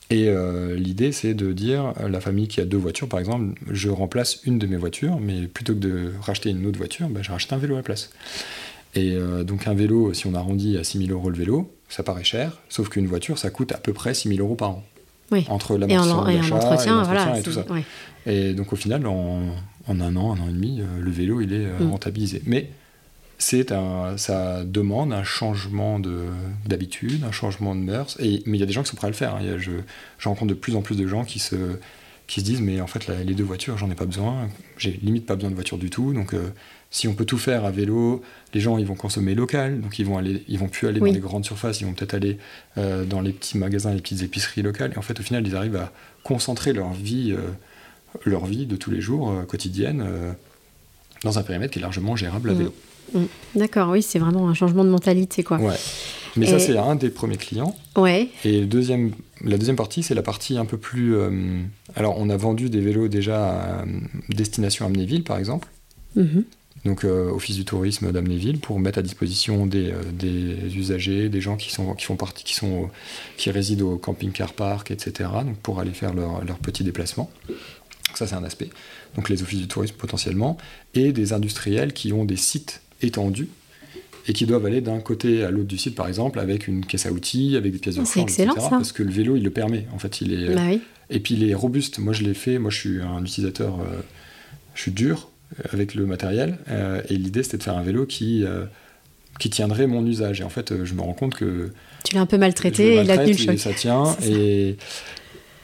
[0.08, 3.90] Et euh, l'idée, c'est de dire, la famille qui a deux voitures, par exemple, je
[3.90, 7.30] remplace une de mes voitures, mais plutôt que de racheter une autre voiture, ben, je
[7.30, 8.10] rachète un vélo à la place.
[8.96, 12.24] Et donc un vélo, si on arrondit à 6 000 euros le vélo, ça paraît
[12.24, 14.84] cher, sauf qu'une voiture, ça coûte à peu près 6 000 euros par an.
[15.30, 15.46] Oui.
[15.48, 17.38] Entre l'amortissement et en l'achat entretien, et l'entretien voilà.
[17.38, 17.64] et tout ça.
[17.70, 17.84] ouais.
[18.26, 19.42] Et donc au final, en,
[19.86, 21.90] en un an, un an et demi, euh, le vélo, il est euh, Mm.
[21.90, 22.42] rentabilisé.
[22.46, 22.70] Mais
[23.38, 25.98] c'est un, ça demande un changement
[26.66, 28.16] d'habitude, un changement de mœurs.
[28.20, 29.34] Et, mais il y a des gens qui sont prêts à le faire.
[29.36, 29.40] Hein.
[29.58, 29.70] je,
[30.18, 31.56] je, rencontre de plus en plus de gens qui se,
[32.26, 35.26] qui se disent mais en fait les deux voitures j'en ai pas besoin j'ai limite
[35.26, 36.50] pas besoin de voiture du tout donc euh,
[36.90, 38.22] si on peut tout faire à vélo
[38.52, 41.06] les gens ils vont consommer local donc ils vont aller ils vont plus aller dans
[41.06, 42.38] les grandes surfaces ils vont peut-être aller
[42.78, 45.56] euh, dans les petits magasins les petites épiceries locales et en fait au final ils
[45.56, 45.92] arrivent à
[46.24, 47.50] concentrer leur vie euh,
[48.24, 50.04] leur vie de tous les jours quotidienne
[51.22, 52.58] dans un périmètre qui est largement gérable à mmh.
[52.58, 52.74] vélo
[53.14, 53.20] mmh.
[53.54, 55.76] d'accord oui c'est vraiment un changement de mentalité quoi ouais
[56.36, 57.74] mais ça, c'est un des premiers clients.
[57.96, 58.28] Ouais.
[58.44, 59.12] Et le deuxième,
[59.44, 61.16] la deuxième partie, c'est la partie un peu plus.
[61.16, 61.62] Euh,
[61.96, 63.86] alors, on a vendu des vélos déjà à euh,
[64.28, 65.68] destination Amnéville, par exemple.
[66.16, 66.44] Mhm.
[66.84, 71.56] Donc, euh, Office du tourisme d'Amnéville, pour mettre à disposition des, des, usagers, des gens
[71.56, 72.88] qui, sont, qui, font partie, qui, sont,
[73.36, 75.28] qui résident au camping-car park, etc.
[75.44, 77.30] Donc, pour aller faire leur, leur petit déplacement.
[78.14, 78.70] ça, c'est un aspect.
[79.14, 80.56] Donc, les offices du tourisme potentiellement.
[80.94, 83.48] Et des industriels qui ont des sites étendus
[84.26, 87.06] et qui doivent aller d'un côté à l'autre du site, par exemple, avec une caisse
[87.06, 88.48] à outils, avec des pièces de rechange, etc.
[88.56, 88.70] Ça.
[88.70, 89.86] Parce que le vélo, il le permet.
[89.92, 90.54] En fait, il est.
[90.54, 90.80] Bah oui.
[91.10, 91.98] Et puis, il est robuste.
[91.98, 92.58] Moi, je l'ai fait.
[92.58, 93.80] Moi, je suis un utilisateur.
[93.80, 94.00] Euh,
[94.74, 95.39] je suis dur euh,
[95.72, 96.58] avec le matériel.
[96.70, 98.44] Euh, et l'idée, c'était de faire un vélo qui,
[99.38, 100.40] qui tiendrait mon usage.
[100.40, 101.72] Et en fait, je me rends compte que.
[102.04, 103.58] Tu l'as un peu maltraité et il a tenu le choc.
[103.58, 104.16] ça tient.
[104.24, 104.76] et.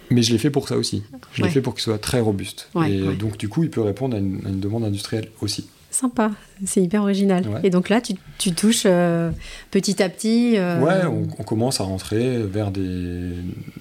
[0.09, 1.03] Mais je l'ai fait pour ça aussi.
[1.33, 2.71] Je l'ai fait pour qu'il soit très robuste.
[2.87, 5.67] et donc, du coup, il peut répondre à une demande industrielle aussi.
[5.91, 6.33] Sympa,
[6.65, 7.45] c'est hyper original.
[7.63, 9.31] Et donc là, tu, tu touches euh,
[9.71, 10.59] petit à petit.
[10.59, 13.33] Euh, ouais, on, commence à rentrer vers des.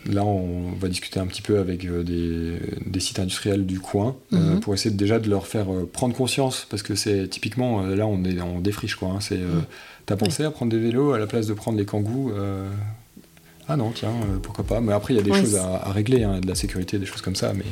[0.05, 4.15] Là, on va discuter un petit peu avec euh, des, des sites industriels du coin
[4.31, 4.59] mhm.
[4.61, 8.39] pour essayer déjà de leur faire prendre conscience parce que c'est typiquement là, on est
[8.39, 9.09] on défriche quoi.
[9.09, 9.37] Hein, c'est.
[9.37, 9.63] Mhm.
[10.05, 12.31] T'as pensé à prendre des vélos à la place de prendre les kangous
[13.67, 14.13] Ah non, tiens,
[14.43, 14.79] pourquoi pas.
[14.79, 17.07] Mais après, il y a des choses à, à régler, hein, de la sécurité, des
[17.07, 17.65] choses comme ça, mais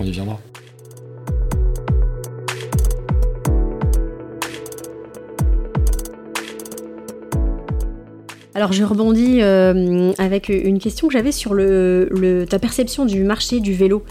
[0.00, 0.40] on y viendra.
[8.56, 13.58] Alors je rebondis euh, avec une question que j'avais sur le, ta perception du marché
[13.58, 14.04] du vélo.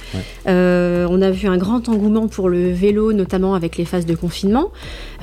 [0.47, 4.15] Euh, on a vu un grand engouement pour le vélo, notamment avec les phases de
[4.15, 4.71] confinement,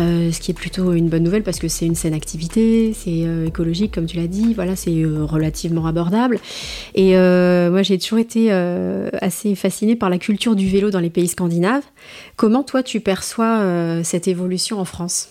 [0.00, 3.26] euh, ce qui est plutôt une bonne nouvelle parce que c'est une saine activité, c'est
[3.46, 6.38] écologique comme tu l'as dit, voilà, c'est relativement abordable.
[6.94, 8.50] Et moi j'ai toujours été
[9.20, 11.84] assez fascinée par la culture du vélo dans les pays scandinaves.
[12.36, 13.62] Comment toi tu perçois
[14.02, 15.28] cette évolution en France?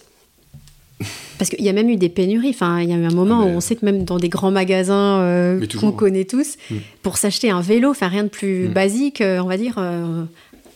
[1.38, 2.50] Parce qu'il y a même eu des pénuries.
[2.50, 4.30] Enfin, il y a eu un moment ah, où on sait que même dans des
[4.30, 6.76] grands magasins euh, qu'on connaît tous, mm.
[7.02, 8.74] pour s'acheter un vélo, enfin rien de plus mm.
[8.74, 10.24] basique, euh, on va dire, euh,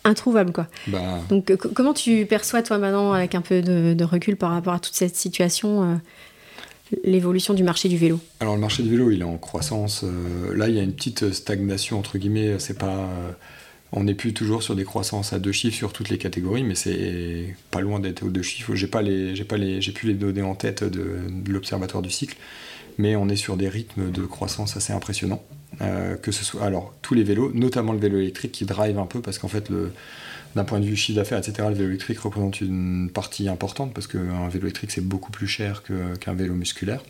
[0.06, 0.68] introuvable quoi.
[0.88, 1.20] Bah.
[1.30, 4.96] Donc comment tu perçois toi maintenant, avec un peu de, recul par rapport à toute
[4.96, 6.00] cette situation,
[7.04, 8.20] l'évolution du marché du vélo?
[8.40, 10.06] Alors le marché du vélo, il est en croissance.
[10.54, 12.56] là, il y a une petite stagnation entre guillemets.
[12.60, 13.10] C'est pas
[13.96, 16.74] on n'est plus toujours sur des croissances à deux chiffres sur toutes les catégories, mais
[16.74, 18.74] c'est pas loin d'être aux deux chiffres.
[18.74, 22.10] J'ai pas les, j'ai pas les, j'ai plus les données en tête de, l'observatoire du
[22.10, 22.36] cycle,
[22.98, 25.44] mais on est sur des rythmes de croissance assez impressionnants.
[25.82, 29.08] Euh, que ce soit alors tous les vélos, notamment le vélo électrique qui drive un
[29.08, 29.72] peu parce qu'en fait
[30.56, 34.08] d'un point de vue chiffre d'affaires, etc., le vélo électrique représente une partie importante parce
[34.08, 35.84] qu'un vélo électrique c'est beaucoup plus cher
[36.20, 37.04] qu'un vélo musculaire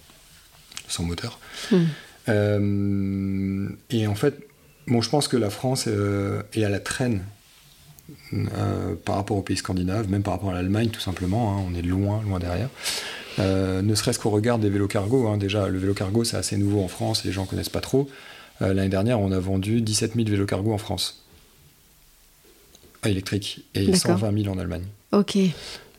[0.87, 1.39] sans moteur.
[1.71, 1.83] Hmm.
[2.29, 4.47] Euh, et en fait,
[4.87, 7.23] Bon, je pense que la France euh, est à la traîne
[8.33, 11.57] euh, par rapport aux pays scandinaves, même par rapport à l'Allemagne, tout simplement.
[11.57, 11.63] Hein.
[11.69, 12.69] on est loin, loin derrière.
[13.39, 15.27] Euh, ne serait-ce qu'au regard des vélos cargo.
[15.27, 15.37] Hein.
[15.37, 18.09] déjà, le vélo cargo, c'est assez nouveau en France, les gens ne connaissent pas trop.
[18.59, 21.25] L'année dernière, on a vendu 17 000 vélos cargo en France,
[23.03, 24.85] électriques, et 120 000 en Allemagne.
[25.11, 25.37] Ok.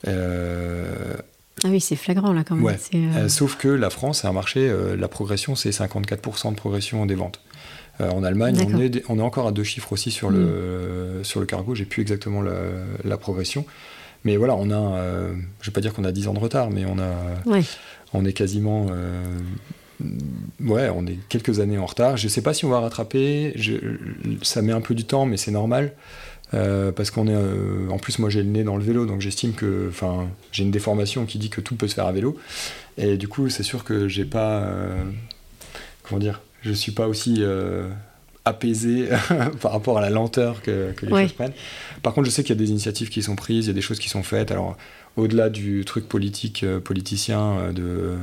[0.07, 2.65] Ah oui, c'est flagrant là quand même.
[2.65, 3.29] Ouais.
[3.29, 7.41] sauf que la France, c'est un marché, la progression, c'est 54% de progression des ventes.
[8.01, 11.25] Euh, en Allemagne, on est, on est, encore à deux chiffres aussi sur, le, mm.
[11.25, 11.75] sur le cargo.
[11.75, 13.65] J'ai plus exactement la, progression.
[14.25, 16.39] Mais voilà, on a, euh, je ne vais pas dire qu'on a 10 ans de
[16.39, 17.61] retard, mais on, a,
[18.13, 18.87] on est quasiment.
[18.91, 19.23] Euh,
[20.61, 22.17] ouais, on est quelques années en retard.
[22.17, 23.53] Je ne sais pas si on va rattraper.
[23.57, 23.75] Je,
[24.43, 25.93] ça met un peu du temps, mais c'est normal.
[26.51, 27.91] parce qu'on est.
[27.91, 29.87] en plus, moi j'ai le nez dans le vélo, donc j'estime que.
[29.89, 32.37] Enfin, j'ai une déformation qui dit que tout peut se faire à vélo.
[32.97, 34.67] Et du coup, c'est sûr que j'ai pas.
[36.03, 37.89] comment dire je ne suis pas aussi euh,
[38.45, 39.09] apaisé
[39.61, 41.53] par rapport à la lenteur que, les choses prennent.
[42.03, 43.75] Par contre, je sais qu'il y a des initiatives qui sont prises, il y a
[43.75, 44.51] des choses qui sont faites.
[44.51, 44.77] Alors,
[45.17, 48.17] au-delà du truc politique, euh, politicien, euh, de,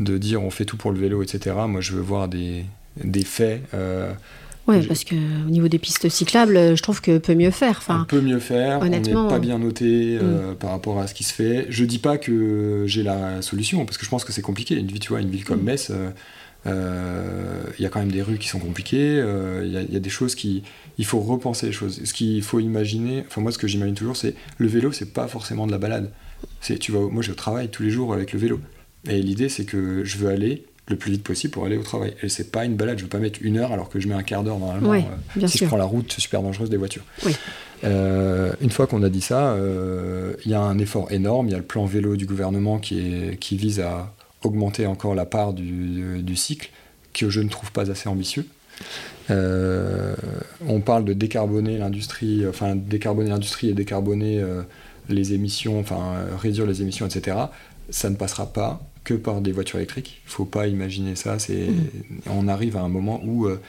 [0.00, 2.64] de dire on fait tout pour le vélo, etc., moi je veux voir des,
[3.02, 3.62] des faits.
[4.66, 5.16] Oui, parce qu'au
[5.48, 7.76] niveau des pistes cyclables, je trouve que peut mieux faire.
[7.78, 10.56] Enfin, on peut mieux faire, honnêtement, on n'est pas bien noté mm.
[10.56, 11.66] par rapport à ce qui se fait.
[11.70, 14.76] Je dis pas que j'ai la solution, parce que je pense que c'est compliqué.
[14.76, 15.64] Une ville, tu vois, une ville comme mm.
[15.64, 16.10] Metz, euh,
[16.66, 20.10] il y a quand même des rues qui sont compliquées, euh, il y, a des
[20.10, 20.62] choses qui.
[20.98, 22.00] Il faut repenser les choses.
[22.04, 25.28] Ce qu'il faut imaginer, enfin moi ce que j'imagine toujours, c'est le vélo, c'est pas
[25.28, 26.10] forcément de la balade.
[26.60, 28.60] C'est, tu vois, moi je travaille tous les jours avec le vélo.
[29.08, 32.14] Et l'idée, c'est que je veux aller le plus vite possible pour aller au travail.
[32.22, 34.14] Et c'est pas une balade, je veux pas mettre une heure alors que je mets
[34.14, 34.90] un quart d'heure normalement.
[34.90, 35.66] Ouais, euh, bien si sûr.
[35.66, 37.04] je prends la route super dangereuse des voitures.
[37.24, 37.34] Oui.
[37.84, 41.48] Euh, une fois qu'on a dit ça, euh, il y a un effort énorme.
[41.48, 45.14] Il y a le plan vélo du gouvernement qui, est, qui vise à augmenter encore
[45.14, 46.70] la part du, du cycle,
[47.12, 48.46] que je ne trouve pas assez ambitieux.
[49.30, 50.14] Euh,
[50.66, 54.62] on parle de décarboner l'industrie, enfin décarboner l'industrie et décarboner euh,
[55.08, 57.36] les émissions, enfin réduire les émissions, etc.
[57.90, 60.20] Ça ne passera pas que par des voitures électriques.
[60.26, 61.38] Il faut pas imaginer ça.
[61.38, 61.68] C'est,
[62.26, 63.60] on arrive à un moment où euh,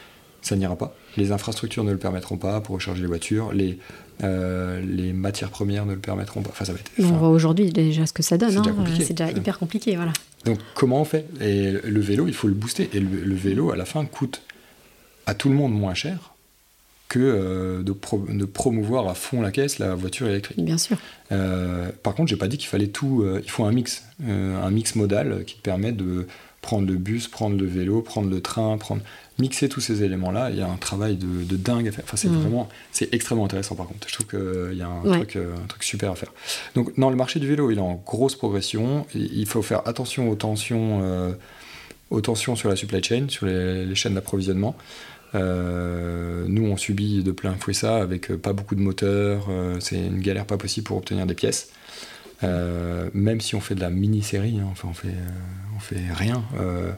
[0.41, 0.95] ça n'ira pas.
[1.17, 3.51] Les infrastructures ne le permettront pas pour recharger les voitures.
[3.53, 3.77] Les,
[4.23, 6.49] euh, les matières premières ne le permettront pas.
[6.51, 6.91] Enfin, ça va être.
[6.99, 8.51] On voit aujourd'hui déjà ce que ça donne.
[8.51, 8.73] C'est déjà hein.
[8.73, 9.03] compliqué.
[9.03, 10.13] C'est déjà hyper compliqué, voilà.
[10.45, 11.25] Donc comment on fait?
[11.39, 12.89] Et le vélo, il faut le booster.
[12.93, 14.41] Et le, le vélo, à la fin, coûte
[15.27, 16.33] à tout le monde moins cher
[17.07, 20.63] que euh, de, pro- de promouvoir à fond la caisse la voiture électrique.
[20.63, 20.97] Bien sûr.
[21.31, 23.25] Euh, par contre, j'ai pas dit qu'il fallait tout.
[23.43, 26.25] il faut un mix, un mix modal qui te permet de
[26.61, 29.01] prendre le bus, prendre le vélo, prendre le train, prendre
[29.39, 30.51] mixer tous ces éléments-là.
[30.51, 32.03] Il y a un travail de, de dingue à faire.
[32.03, 32.39] Enfin, c'est Mm.
[32.41, 33.73] vraiment, c'est extrêmement intéressant.
[33.75, 35.17] Par contre, je trouve qu'il y a un, Ouais.
[35.17, 36.31] truc, euh, un truc super à faire.
[36.75, 39.07] Donc, non, le marché du vélo, il est en grosse progression.
[39.15, 41.31] Il faut faire attention aux tensions, euh,
[42.11, 44.75] aux tensions sur la supply chain, sur les, les chaînes d'approvisionnement.
[45.33, 49.47] Euh, nous, on subit de plein fouet ça avec pas beaucoup de moteurs.
[49.79, 51.69] c'est une galère pas possible pour obtenir des pièces.
[52.43, 56.01] Euh, même si on fait de la mini-série, hein, enfin, on fait, euh, on fait
[56.13, 56.43] rien.
[56.59, 56.91] euh,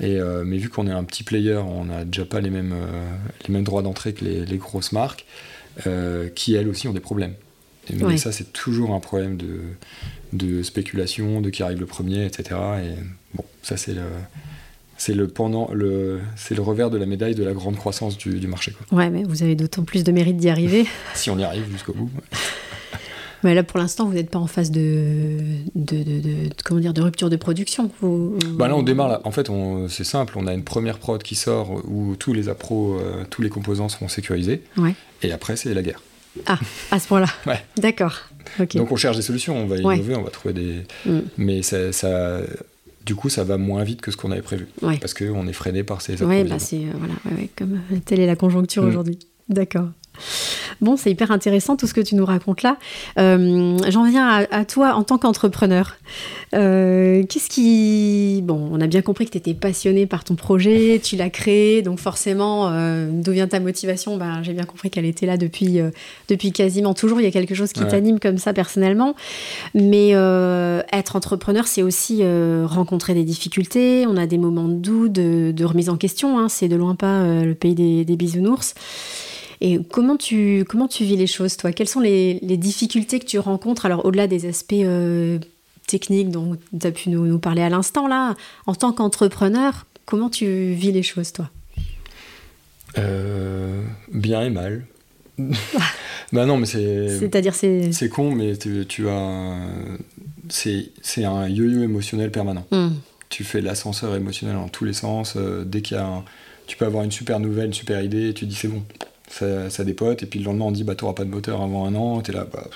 [0.00, 2.74] et, euh, mais vu qu'on est un petit player, on n'a déjà pas les mêmes,
[3.46, 5.24] les mêmes droits d'entrée que les, les grosses marques,
[6.34, 7.34] qui elles aussi ont des problèmes.
[7.90, 8.16] Et Ouais.
[8.16, 9.60] ça, c'est toujours un problème de,
[10.32, 12.58] de spéculation, de qui arrive le premier, etc.
[12.84, 12.94] Et
[13.34, 14.02] bon, ça, c'est le,
[14.98, 18.38] c'est le pendant, le, c'est le revers de la médaille de la grande croissance du,
[18.38, 18.72] du marché.
[18.72, 18.98] Quoi.
[18.98, 20.86] Ouais, mais vous avez d'autant plus de mérite d'y arriver.
[21.14, 22.10] Si on y arrive jusqu'au bout.
[23.44, 25.38] Mais là, pour l'instant, vous n'êtes pas en phase de,
[25.74, 27.90] de, de- de- comment dire, de rupture de production.
[28.00, 29.08] Vous- Bah là, on démarre.
[29.08, 29.20] Là.
[29.24, 29.48] En fait,
[29.88, 30.34] c'est simple.
[30.36, 33.88] On a une première prod qui sort où tous les appros, euh, tous les composants
[33.88, 34.62] seront sécurisés.
[34.76, 34.94] Ouais.
[35.22, 36.02] Et après, c'est la guerre.
[36.46, 36.58] Ah,
[36.90, 37.26] à ce point-là.
[37.46, 37.62] Ouais.
[37.78, 38.14] D'accord.
[38.74, 39.56] Donc, on cherche des solutions.
[39.56, 39.96] On va Ouais.
[39.96, 40.82] innover, on va trouver des.
[41.06, 41.18] Mm.
[41.38, 42.40] Mais ça, ça-
[43.04, 44.66] du coup, ça va moins vite que ce qu'on avait prévu.
[44.80, 44.96] Ouais.
[44.98, 47.96] Parce qu'on est freiné par ces Oui, bah c'est euh, voilà, ouais, ouais, comme euh,
[48.04, 48.88] telle est la conjoncture Mm.
[48.88, 49.18] aujourd'hui.
[49.48, 49.88] D'accord.
[50.80, 52.76] Bon, c'est hyper intéressant tout ce que tu nous racontes là.
[53.18, 55.96] Euh, J'en viens à, à toi en tant qu'entrepreneur.
[56.54, 58.40] Euh, Qu'est-ce qui...
[58.42, 61.82] Bon, on a bien compris que tu étais passionné par ton projet, tu l'as créé,
[61.82, 64.16] donc forcément, euh, d'où vient ta motivation?
[64.16, 65.78] Ben, J'ai bien compris qu'elle était là depuis,
[66.28, 67.20] depuis quasiment toujours.
[67.20, 67.88] Il y a quelque chose qui Ouais.
[67.88, 69.14] t'anime comme ça personnellement.
[69.74, 72.22] Mais être entrepreneur, c'est aussi
[72.64, 74.06] rencontrer des difficultés.
[74.08, 76.38] On a des moments de doute, de, de remise en question.
[76.38, 76.48] hein.
[76.48, 78.74] C'est de loin pas le pays des, des bisounours.
[79.64, 81.70] Et comment tu, comment tu vis les choses, toi?
[81.70, 85.38] Quelles sont les, les difficultés que tu rencontres Alors, au-delà des aspects euh,
[85.86, 88.34] techniques dont tu as pu nous, nous parler à l'instant, là,
[88.66, 91.48] en tant qu'entrepreneur, comment tu vis les choses, toi?
[92.98, 94.84] Euh, bien et mal.
[96.32, 97.20] bah non, mais c'est.
[97.20, 97.92] C'est-à-dire, c'est.
[97.92, 99.56] C'est con, mais tu, as.
[100.48, 102.66] C'est un yo-yo émotionnel permanent.
[102.72, 102.90] Hmm.
[103.28, 105.34] Tu fais l'ascenseur émotionnel dans tous les sens.
[105.36, 106.24] euh, dès qu'il y a un-
[106.66, 108.82] Tu peux avoir une super nouvelle, une super idée, et tu dis c'est bon,
[109.32, 110.22] ça, ça dépote.
[110.22, 112.20] Et puis le lendemain, on dit bah t'auras pas de moteur avant un an.
[112.20, 112.68] T'es là, bah.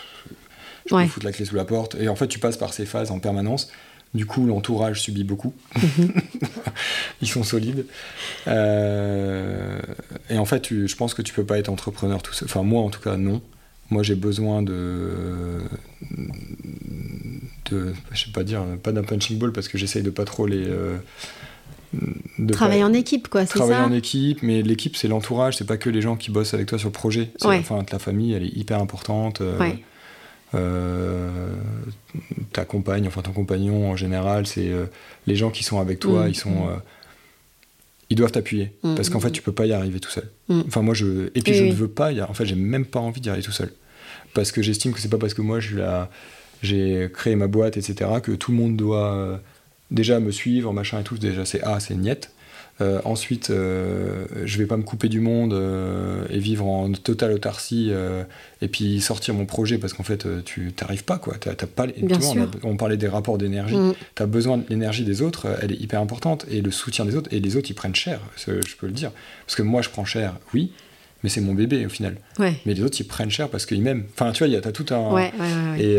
[0.88, 1.05] Je Ouais.
[1.05, 1.97] peux foutre la clé sous la porte.
[2.01, 3.71] Et en fait, tu passes par ces phases en permanence.
[4.14, 5.53] Du coup, l'entourage subit beaucoup.
[7.23, 7.87] Ils sont solides.
[8.47, 9.81] Euh,
[10.31, 12.47] et en fait, tu- je pense que tu peux pas être entrepreneur tout seul.
[12.49, 13.42] Enfin, moi, en tout cas, non.
[13.90, 15.59] Moi, j'ai besoin de,
[17.71, 20.47] de, je sais pas dire, pas d'un punching ball parce que j'essaye de pas trop
[20.47, 20.97] les, euh,
[22.38, 25.57] de Travailler pas- en équipe, quoi, c'est travailler ça en équipe, mais l'équipe, c'est l'entourage,
[25.57, 27.31] c'est pas que les gens qui bossent avec toi sur le projet.
[27.44, 27.59] Ouais.
[27.59, 29.40] Enfin, la famille, elle est hyper importante.
[29.40, 29.79] euh, Ouais.
[30.55, 31.53] euh,
[32.53, 34.87] ta compagne, enfin ton compagnon en général, c'est euh,
[35.27, 36.29] les gens qui sont avec toi, Mm.
[36.31, 36.77] ils sont, euh,
[38.11, 40.31] ils doivent t'appuyer Mm, parce qu'en mm, fait tu peux pas y arriver tout seul.
[40.49, 40.62] Mm.
[40.68, 41.70] Enfin moi je et puis Oui, je oui.
[41.70, 43.72] ne veux pas y en fait j'ai même pas envie d'y arriver tout seul
[44.35, 46.11] parce que j'estime que c'est pas parce que moi je suis là,
[46.62, 49.40] j'ai créé ma boîte etc que tout le monde doit
[49.90, 52.31] déjà me suivre machin et tout déjà c'est ah c'est niette.
[52.83, 57.33] Euh, ensuite, euh, je vais pas me couper du monde euh, et vivre en totale
[57.33, 58.22] autarcie euh,
[58.61, 61.37] et puis sortir mon projet parce qu'en fait, tu t'arrives pas quoi.
[61.40, 62.51] T'as pas, Bien tu vois, on, a- sûr.
[62.64, 63.77] on parlait des rapports d'énergie.
[63.77, 63.94] Mm.
[64.14, 67.16] Tu as besoin de l'énergie des autres, elle est hyper importante et le soutien des
[67.16, 67.33] autres.
[67.33, 69.11] Et les autres, ils prennent cher, je peux le dire.
[69.46, 70.70] Parce que moi, je prends cher, oui,
[71.22, 72.16] mais c'est mon bébé au final.
[72.38, 72.57] Ouais.
[72.66, 74.05] Mais les autres, ils prennent cher parce qu'ils m'aiment.
[74.12, 75.14] Enfin, tu vois, il y a t'as tout un.
[75.14, 75.83] Ouais, ouais.
[75.83, 75.99] Et,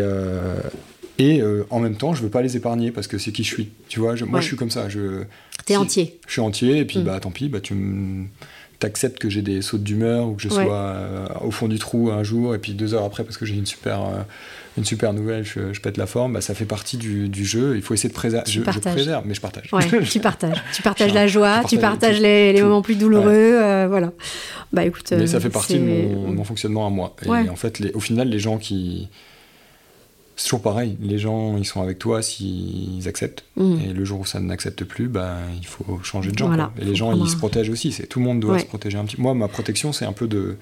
[1.18, 3.54] et euh, en même temps, je veux pas les épargner parce que c'est qui je
[3.54, 3.70] suis.
[3.90, 4.42] Tu vois, je- moi, Ouais.
[4.42, 4.90] je suis comme ça.
[4.90, 5.24] Je,
[5.66, 6.20] T'es si- entier.
[6.28, 7.04] je suis entier, et puis Mm.
[7.04, 8.28] bah tant pis, bah tu m-
[8.80, 10.64] t'acceptes que j'ai des sautes d'humeur ou que je Ouais.
[10.66, 13.46] sois euh, au fond du trou un jour, et puis deux heures après, parce que
[13.46, 14.22] j'ai une super, euh,
[14.78, 17.76] une super nouvelle, je, pète la forme, bah, ça fait partie du, jeu.
[17.76, 18.46] Il faut essayer de préserver.
[18.48, 19.74] Je, je, préserve, mais je partage.
[19.74, 20.64] Ouais, tu partages.
[20.76, 23.32] Tu partages la joie, tu partages les, moments plus douloureux.
[23.34, 24.12] Euh, voilà.
[24.72, 25.12] Bah écoute.
[25.12, 27.16] Mais ça fait partie de mon, fonctionnement à moi.
[27.26, 29.08] Et en fait, les, au final, les gens qui.
[30.38, 30.98] C'est toujours pareil.
[31.02, 33.44] Les gens, ils sont avec toi s'ils acceptent.
[33.56, 33.80] Mm.
[33.82, 36.54] Et le jour où ça n'accepte plus, bah, il faut changer de gens.
[36.80, 37.92] et les gens, ils se protègent aussi.
[38.10, 40.58] Tout le monde doit se protéger un petit Moi, ma protection, c'est un peu de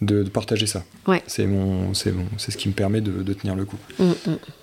[0.00, 0.84] de, partager ça.
[1.06, 1.22] Ouais.
[1.26, 3.76] C'est mon, c'est bon, c'est ce qui me permet de, de tenir le coup.
[3.98, 4.14] Mm, mm.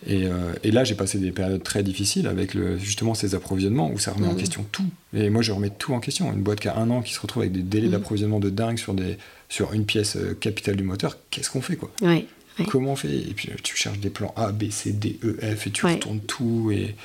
[0.08, 3.92] Et, euh, et, là, j'ai passé des périodes très difficiles avec le, justement ces approvisionnements
[3.92, 4.38] où ça remet en mm.
[4.38, 4.86] question tout.
[5.14, 6.32] Et moi, je remets tout en question.
[6.34, 8.78] Une boîte qui a un an qui se retrouve avec des délais d'approvisionnement de dingue
[8.78, 9.18] sur des,
[9.50, 11.18] sur une pièce euh, capitale du moteur.
[11.30, 11.92] Qu'est-ce qu'on fait quoi?
[12.02, 12.26] Ouais.
[12.66, 13.16] Comment on fait?
[13.16, 16.22] Et puis tu cherches des plans A, B, C, D, E, F et tu retournes
[16.22, 16.96] tout et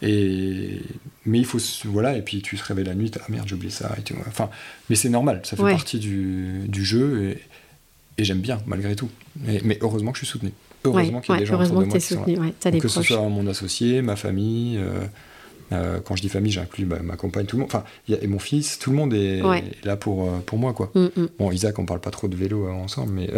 [0.00, 0.80] et
[1.26, 3.72] mais il faut voilà et puis tu te réveilles la nuit ah merde j'ai oublié
[3.72, 4.48] ça et enfin
[4.88, 7.42] mais c'est normal ça fait partie du, du jeu et,
[8.18, 9.08] et j'aime bien, malgré tout.
[9.40, 10.52] Mais, heureusement que je suis soutenu.
[10.84, 12.80] Heureusement qu'il y a des gens autour de moi qui sont là.
[12.80, 14.76] que ce soit mon associé, ma famille.
[14.76, 15.06] Euh,
[15.72, 17.70] euh, quand je dis famille, j'inclus bah, ma compagne, tout le monde.
[17.72, 19.40] Enfin, et mon fils, tout le monde est,
[19.84, 20.90] là pour, euh, pour moi, quoi.
[20.94, 21.28] Mm, mm.
[21.38, 23.30] Bon, Isaac, on parle pas trop de vélo ensemble, mais,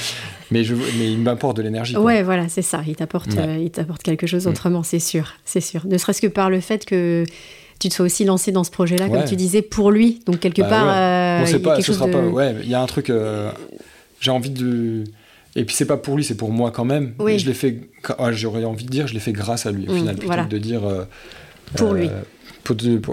[0.50, 1.96] mais, je, mais il m'apporte de l'énergie.
[1.96, 2.82] Ouais, voilà, c'est ça.
[2.86, 4.50] Il t'apporte, il t'apporte quelque chose mm.
[4.50, 5.86] autrement, c'est sûr, c'est sûr.
[5.86, 7.24] Ne serait-ce que par le fait que
[7.78, 10.20] tu te sois aussi lancé dans ce projet-là, comme tu disais, pour lui.
[10.26, 12.20] Donc quelque bah part, on sait pas, ce sera pas.
[12.20, 13.10] Ouais, il y a un truc
[14.20, 15.04] j'ai envie de.
[15.56, 17.14] Et puis c'est pas pour lui, c'est pour moi quand même.
[17.18, 17.38] Oui.
[17.38, 17.80] je l'ai fait.
[18.30, 20.58] J'aurais envie de dire, je l'ai fait grâce à lui au final, plutôt que de
[20.58, 20.84] dire.
[20.84, 21.04] Euh,
[21.76, 22.08] pour lui.
[22.08, 22.22] Euh,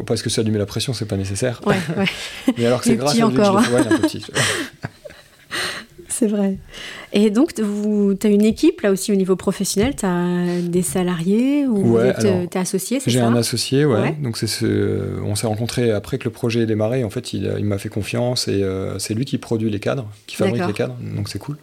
[0.06, 1.62] parce que ça lui met la pression, c'est pas nécessaire.
[1.66, 2.06] Ouais, ouais.
[2.58, 3.62] Mais alors que c'est grâce à lui encore.
[3.62, 4.26] que un petit.
[6.10, 6.58] c'est vrai.
[7.14, 11.66] Et donc, tu as une équipe là aussi au niveau professionnel Tu as des salariés
[11.68, 14.16] ou tu es associé, c'est ça J'ai un associé, ouais.
[14.22, 15.22] Donc, c'est ce...
[15.24, 17.04] on s'est rencontrés après que le projet ait démarré.
[17.04, 20.08] En fait, il, il m'a fait confiance et euh, c'est lui qui produit les cadres,
[20.28, 20.96] qui fabrique les cadres.
[21.00, 21.58] Donc, c'est cool.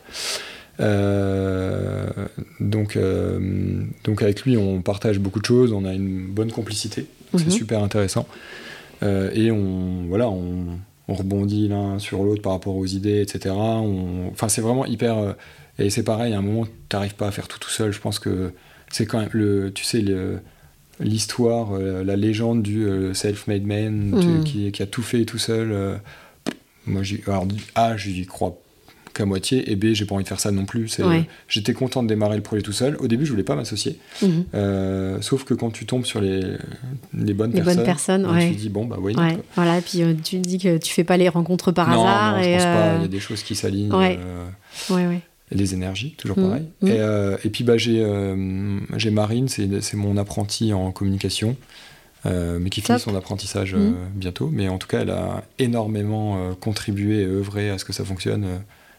[0.82, 2.06] Euh,
[2.60, 5.72] donc, euh, donc, avec lui, on partage beaucoup de choses.
[5.72, 7.06] On a une bonne complicité.
[7.32, 7.50] C'est mhm.
[7.50, 8.26] super intéressant.
[9.02, 13.54] et on, voilà, on, on rebondit l'un sur l'autre par rapport aux idées, etc.
[14.32, 15.18] Enfin, c'est vraiment hyper.
[15.18, 15.32] Euh,
[15.78, 17.92] et c'est pareil, à un moment, tu n'arrives pas à faire tout tout seul.
[17.92, 18.52] Je pense que
[18.90, 19.72] c'est quand même le.
[19.72, 20.04] Tu sais,
[21.00, 24.44] l'histoire, euh, la légende du euh, self-made man mm.
[24.44, 26.00] qui, a tout fait tout seul.
[26.86, 28.58] moi, alors, A, j'y crois
[29.12, 30.98] qu'à moitié, et B, j'ai pas envie de faire ça non plus.
[31.48, 32.96] J'étais content de démarrer le projet tout seul.
[32.98, 33.98] Au début, je voulais pas m'associer.
[34.22, 34.44] Mhm.
[34.54, 36.42] Euh, sauf que quand tu tombes sur les,
[37.14, 38.48] les bonnes personnes, bonnes personnes ouais.
[38.48, 39.14] tu te dis, bon, bah oui.
[39.54, 42.36] Voilà, et puis euh, tu te dis que tu fais pas les rencontres par hasard.
[42.36, 42.96] Non, je pense pas.
[42.96, 43.92] Il y a des choses qui s'alignent.
[43.92, 44.18] Ouais.
[44.20, 45.18] Euh,
[45.50, 46.48] les énergies, toujours mhm.
[46.48, 46.66] pareil.
[46.80, 46.88] Mhm.
[46.88, 51.56] Et, et, puis, bah, j'ai Marine, c'est mon apprenti en communication.
[52.24, 53.76] mais qui finit son apprentissage
[54.14, 54.48] bientôt.
[54.52, 58.46] Mais en tout cas, elle a énormément contribué et œuvré à ce que ça fonctionne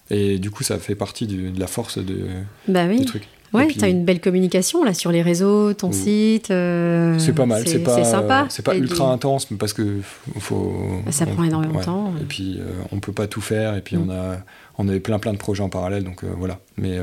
[0.09, 2.27] et du coup, ça fait partie de la force de,
[2.67, 2.99] bah oui.
[2.99, 3.27] du truc.
[3.53, 6.49] Ouais, tu as une belle communication là sur les réseaux, ton site.
[6.49, 8.47] Euh, c'est pas mal, c'est pas sympa.
[8.49, 9.99] C'est pas ultra intense, mais parce que
[10.39, 10.75] faut.
[11.05, 12.13] Bah, ça prend énormément de temps.
[12.19, 14.11] Et puis euh, on peut pas tout faire, et puis on mm.
[14.11, 14.37] a
[14.79, 16.59] on avait plein plein de projets en parallèle, donc euh, voilà.
[16.77, 16.97] Mais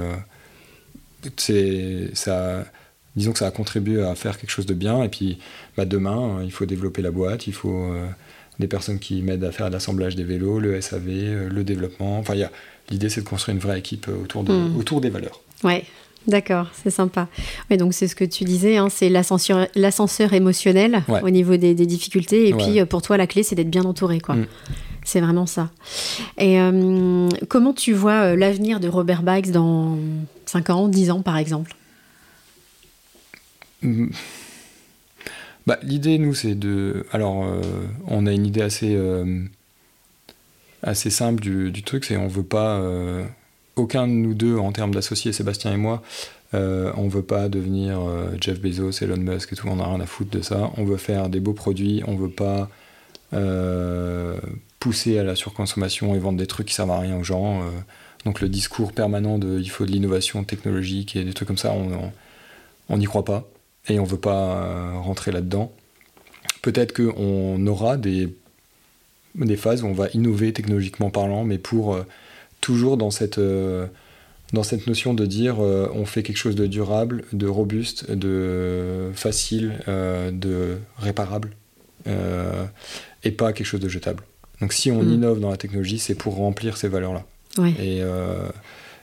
[1.36, 2.64] c'est ça.
[3.14, 5.38] Disons que ça a contribué à faire quelque chose de bien, et puis
[5.76, 7.92] bah, demain il faut développer la boîte, il faut
[8.58, 12.18] des personnes qui m'aident à faire l'assemblage des vélos, le SAV, le développement.
[12.18, 12.50] Enfin, il y a
[12.90, 14.76] L'idée, c'est de construire une vraie équipe euh, autour, de, hmm.
[14.76, 15.40] autour des valeurs.
[15.64, 15.85] Ouais,
[16.26, 17.29] D'accord, c'est sympa.
[17.70, 22.48] Oui, donc c'est ce que tu disais, hein, c'est l'ascenseur émotionnel au niveau des, difficultés.
[22.48, 24.20] Et puis euh, pour toi, la clé, c'est d'être bien entouré.
[24.20, 24.35] quoi.
[24.35, 24.46] Hmm.
[25.03, 25.70] C'est vraiment ça.
[26.37, 29.96] Et euh, comment tu vois l'avenir de Robert Bikes dans
[30.44, 31.74] 5 ans, 10 ans par exemple?
[33.81, 34.09] Hmm.
[35.66, 37.07] bah, L'idée, nous, c'est de...
[37.12, 37.46] Alors,
[38.09, 38.94] on a une idée assez
[40.82, 43.24] assez simple du, truc, c'est on veut pas euh,
[43.76, 46.02] aucun de nous deux en termes d'associés, Sébastien et moi,
[46.54, 50.00] euh, on veut pas devenir euh, Jeff Bezos, Elon Musk et tout, on a rien
[50.00, 50.70] à foutre de ça.
[50.76, 52.68] On veut faire des beaux produits, on veut pas
[54.80, 57.62] pousser à la surconsommation et vendre des trucs qui servent à rien aux gens.
[58.24, 61.72] donc le discours permanent de il faut de l'innovation technologique et des trucs comme ça,
[62.88, 63.48] on n'y croit pas
[63.88, 65.70] et on veut pas rentrer là-dedans.
[66.62, 68.35] Peut-être qu'on aura des
[69.35, 72.06] des phases où on va innover technologiquement parlant, mais pour euh,
[72.60, 73.87] toujours dans cette, euh,
[74.52, 79.10] dans cette notion de dire euh, on fait quelque chose de durable, de robuste, de
[79.14, 81.50] facile, de réparable,
[83.22, 84.24] et pas quelque chose de jetable.
[84.60, 85.12] Donc si on mm.
[85.12, 87.24] innove dans la technologie, c'est pour remplir ces valeurs-là.
[87.78, 88.02] Et,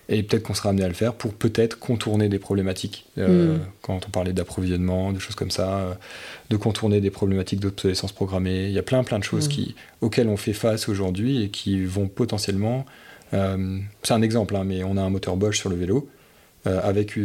[0.10, 3.06] et peut-être qu'on sera amené à le faire pour peut-être contourner des problématiques.
[3.18, 3.58] Mm.
[3.82, 5.98] Quand on parlait d'approvisionnement, de choses comme ça,
[6.50, 8.68] de contourner des problématiques d'obsolescence programmée.
[8.68, 9.52] Il y a plein plein de choses mm.
[9.52, 12.86] qui, auxquelles on fait face aujourd'hui et qui vont potentiellement...
[13.34, 16.10] Euh, c'est un exemple, hein, mais on a un moteur Bosch sur le vélo.
[16.66, 17.18] avec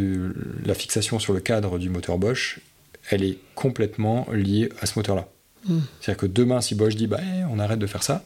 [0.65, 2.61] la fixation sur le cadre du moteur Bosch,
[3.11, 5.29] elle est complètement liée à ce moteur-là.
[5.67, 5.79] Mm.
[6.01, 8.25] C'est-à-dire que demain, si Bosch dit bah, eh, on arrête de faire ça,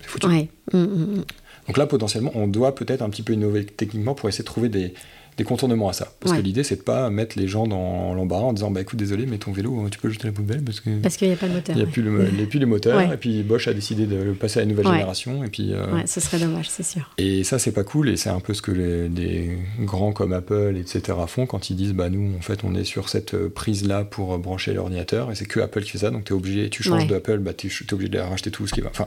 [0.00, 0.26] c'est foutu.
[0.72, 1.22] Mm,
[1.68, 4.70] Donc là, potentiellement, on doit peut-être un petit peu innover techniquement pour essayer de trouver
[4.70, 4.94] des,
[5.38, 6.12] des contournements à ça.
[6.20, 8.98] Parce que l'idée, c'est de pas mettre les gens dans l'embarras en disant bah écoute,
[8.98, 11.28] désolé, mais ton vélo, tu peux le jeter à la poubelle parce que parce qu'il
[11.28, 11.76] n'y a pas de moteur.
[11.76, 14.34] Il n'y a plus, le, plus les moteurs, et puis Bosch a décidé de le
[14.34, 15.44] passer à une nouvelle génération.
[15.44, 17.08] Et puis, euh, ouais, ce serait dommage, c'est sûr.
[17.18, 20.32] Et ça, c'est pas cool, et c'est un peu ce que les, des grands comme
[20.32, 24.04] Apple, etc., font quand ils disent bah nous, en fait, on est sur cette prise-là
[24.04, 26.82] pour brancher l'ordinateur, et c'est que Apple qui fait ça, donc tu es obligé, tu
[26.82, 28.90] changes d'Apple, bah, tu es, obligé de racheter tout ce qui va.
[28.90, 29.06] Enfin,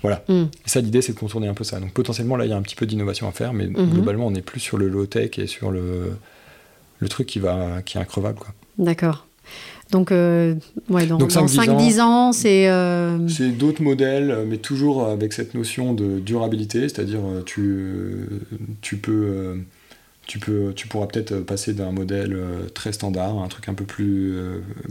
[0.00, 0.24] voilà.
[0.28, 0.42] Mm.
[0.42, 1.80] Et ça, l'idée, c'est de contourner un peu ça.
[1.80, 3.90] Donc potentiellement, là, il y a un petit peu d'innovation à faire, mais mm-hmm.
[3.90, 6.12] globalement, on est plus sur le low-tech et sur le
[7.00, 8.38] le truc qui, va, qui est increvable.
[8.38, 8.54] Quoi.
[8.78, 9.26] D'accord.
[9.90, 10.54] Donc, euh,
[10.88, 12.68] ouais, dans, 5-10 ans, c'est...
[12.68, 18.28] Euh, c'est d'autres modèles, mais toujours avec cette notion de durabilité, c'est-à-dire euh, tu,
[18.82, 19.58] tu peux...
[20.26, 22.38] Tu, peux, tu pourras peut-être passer d'un modèle
[22.72, 24.32] très standard à un truc un peu plus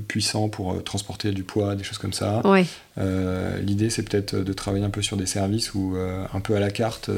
[0.10, 2.46] puissant pour transporter du poids, des choses comme ça.
[2.46, 2.66] Ouais.
[3.62, 6.72] L'idée, c'est peut-être de travailler un peu sur des services ou un peu à la
[6.72, 7.10] carte.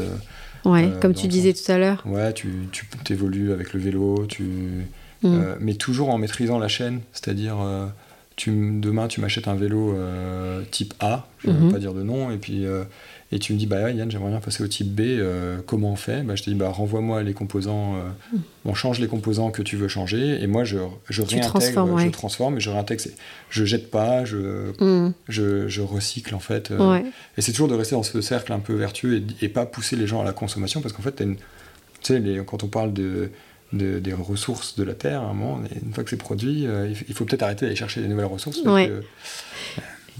[0.66, 2.04] Ouais, euh, comme tu disais tout à l'heure.
[2.06, 5.26] Ouais, tu, tu évolues avec le vélo, tu, mm.
[5.26, 7.88] euh, mais toujours en maîtrisant la chaîne, c'est-à-dire euh,
[8.36, 9.96] tu, demain tu m'achètes un vélo
[10.72, 11.72] type A, je ne vais mm-hmm.
[11.72, 12.66] pas dire de nom, et puis
[13.34, 15.96] et tu me dis, bah Yann, j'aimerais bien passer au type B, euh, comment on
[15.96, 16.22] fait?
[16.22, 18.00] Bah, Je te dis, bah renvoie-moi les composants, euh,
[18.34, 18.40] hmm.
[18.66, 20.80] on change les composants que tu veux changer, et moi je,
[21.10, 23.04] je réintègre, je transforme, et je réintègre,
[23.50, 25.14] je jette pas, je, hmm.
[25.30, 26.72] je, je, recycle en fait.
[26.72, 27.00] Euh.
[27.38, 29.96] et c'est toujours de rester dans ce cercle un peu vertueux et, et pas pousser
[29.96, 31.38] les gens à la consommation, parce qu'en fait, tu
[32.02, 33.32] sais, quand on parle de,
[33.72, 36.66] des ressources de la Terre, à un moment, une fois que c'est produit,
[37.08, 38.62] il faut peut-être arrêter d'aller chercher des nouvelles ressources.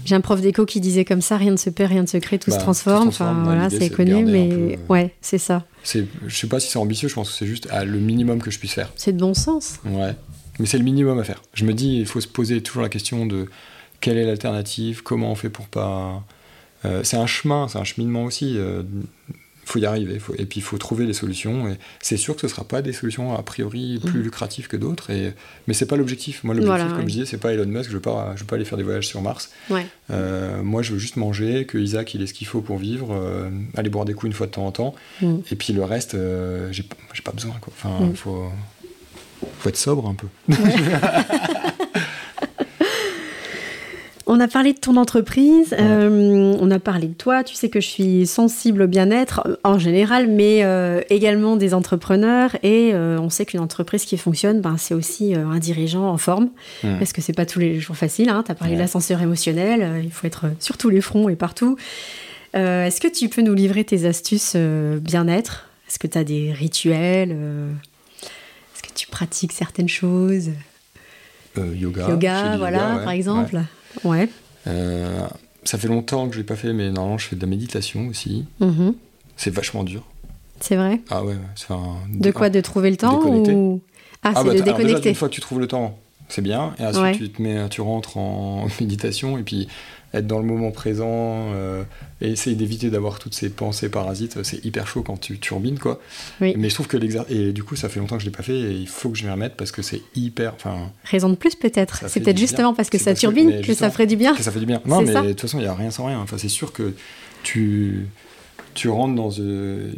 [0.04, 2.16] J'ai un prof d'éco qui disait comme ça, rien ne se perd, rien ne se
[2.16, 3.08] crée, tout se bah, transforme.
[3.08, 5.64] enfin, voilà, c'est connu, mais euh, ouais, c'est ça.
[5.84, 8.58] Je sais pas si c'est ambitieux, je pense que c'est juste le minimum que je
[8.58, 8.92] puisse faire.
[8.96, 9.78] C'est de bon sens.
[9.84, 10.14] Ouais,
[10.58, 11.42] mais c'est le minimum à faire.
[11.54, 13.46] Je me dis, il faut se poser toujours la question de
[14.00, 16.22] quelle est l'alternative, comment on fait pour pas.
[16.84, 18.58] Euh, c'est un chemin, c'est un cheminement aussi.
[18.58, 18.82] Euh,
[19.72, 20.18] faut y arriver.
[20.18, 21.68] Faut, et puis il faut trouver des solutions.
[21.68, 24.22] Et c'est sûr que ce ne sera pas des solutions a priori plus mm.
[24.22, 25.10] lucratives que d'autres.
[25.10, 25.32] Et,
[25.66, 26.44] mais c'est pas l'objectif.
[26.44, 27.88] Moi, l'objectif, comme je disais, c'est pas Elon Musk.
[27.88, 29.50] Je veux pas, je veux pas aller faire des voyages sur Mars.
[30.10, 33.12] Euh, moi, je veux juste manger, que Isaac il ait ce qu'il faut pour vivre,
[33.12, 34.94] euh, aller boire des coups une fois de temps en temps.
[35.20, 35.36] Mm.
[35.50, 36.84] Et puis le reste, euh, j'ai,
[37.24, 37.54] pas besoin.
[37.60, 37.72] Quoi.
[37.76, 38.14] Enfin, mm.
[38.16, 38.44] faut,
[39.58, 40.26] faut être sobre un peu.
[44.34, 47.44] On a parlé de ton entreprise, euh, on a parlé de toi.
[47.44, 51.74] Tu sais que je suis sensible au bien-être euh, en général, mais euh, également des
[51.74, 52.56] entrepreneurs.
[52.62, 56.48] Et on sait qu'une entreprise qui fonctionne, ben, c'est aussi un dirigeant en forme,
[56.80, 58.30] parce que c'est pas tous les jours facile.
[58.30, 58.42] Hein.
[58.46, 61.76] Tu as parlé de l'ascenseur émotionnel, il faut être sur tous les fronts et partout.
[62.54, 65.68] Est-ce que tu peux nous livrer tes astuces bien-être?
[65.88, 67.36] Est-ce que tu as des rituels
[68.22, 70.48] Est-ce que tu pratiques certaines choses?
[71.54, 72.08] Yoga.
[72.08, 73.60] Yoga, voilà, par exemple.
[74.04, 74.28] Ouais.
[74.66, 75.26] Euh,
[75.64, 78.08] ça fait longtemps que je l'ai pas fait, mais normalement je fais de la méditation
[78.08, 78.44] aussi.
[78.60, 78.94] Mhm.
[79.36, 80.02] C'est vachement dur.
[80.60, 81.00] C'est vrai?
[81.10, 81.34] Ah ouais,
[82.08, 83.80] De quoi De trouver le temps ou...
[84.22, 85.08] Ah, ah c'est bah, de déconnecter.
[85.08, 86.74] une fois que tu trouves le temps, c'est bien.
[86.78, 89.66] Et ensuite, tu, te mets, tu rentres en méditation et puis
[90.14, 91.84] être dans le moment présent euh,
[92.20, 96.00] et essayer d'éviter d'avoir toutes ces pensées parasites, c'est hyper chaud quand tu turbines, quoi.
[96.40, 97.34] Mais je trouve que l'exercice.
[97.34, 99.18] Et du coup, ça fait longtemps que je l'ai pas fait et il faut que
[99.18, 100.54] je m'y remette parce que c'est hyper.
[100.54, 102.04] Enfin, Raison de plus, peut-être.
[102.08, 104.34] C'est peut-être justement parce que ça turbine que, ça ferait du bien.
[104.34, 104.80] Que ça fait du bien.
[104.84, 106.18] Non, mais de toute façon, il n'y a rien sans rien.
[106.20, 106.94] Enfin, c'est sûr que
[107.42, 108.06] tu,
[108.74, 109.30] tu rentres dans.
[109.38, 109.92] Euh,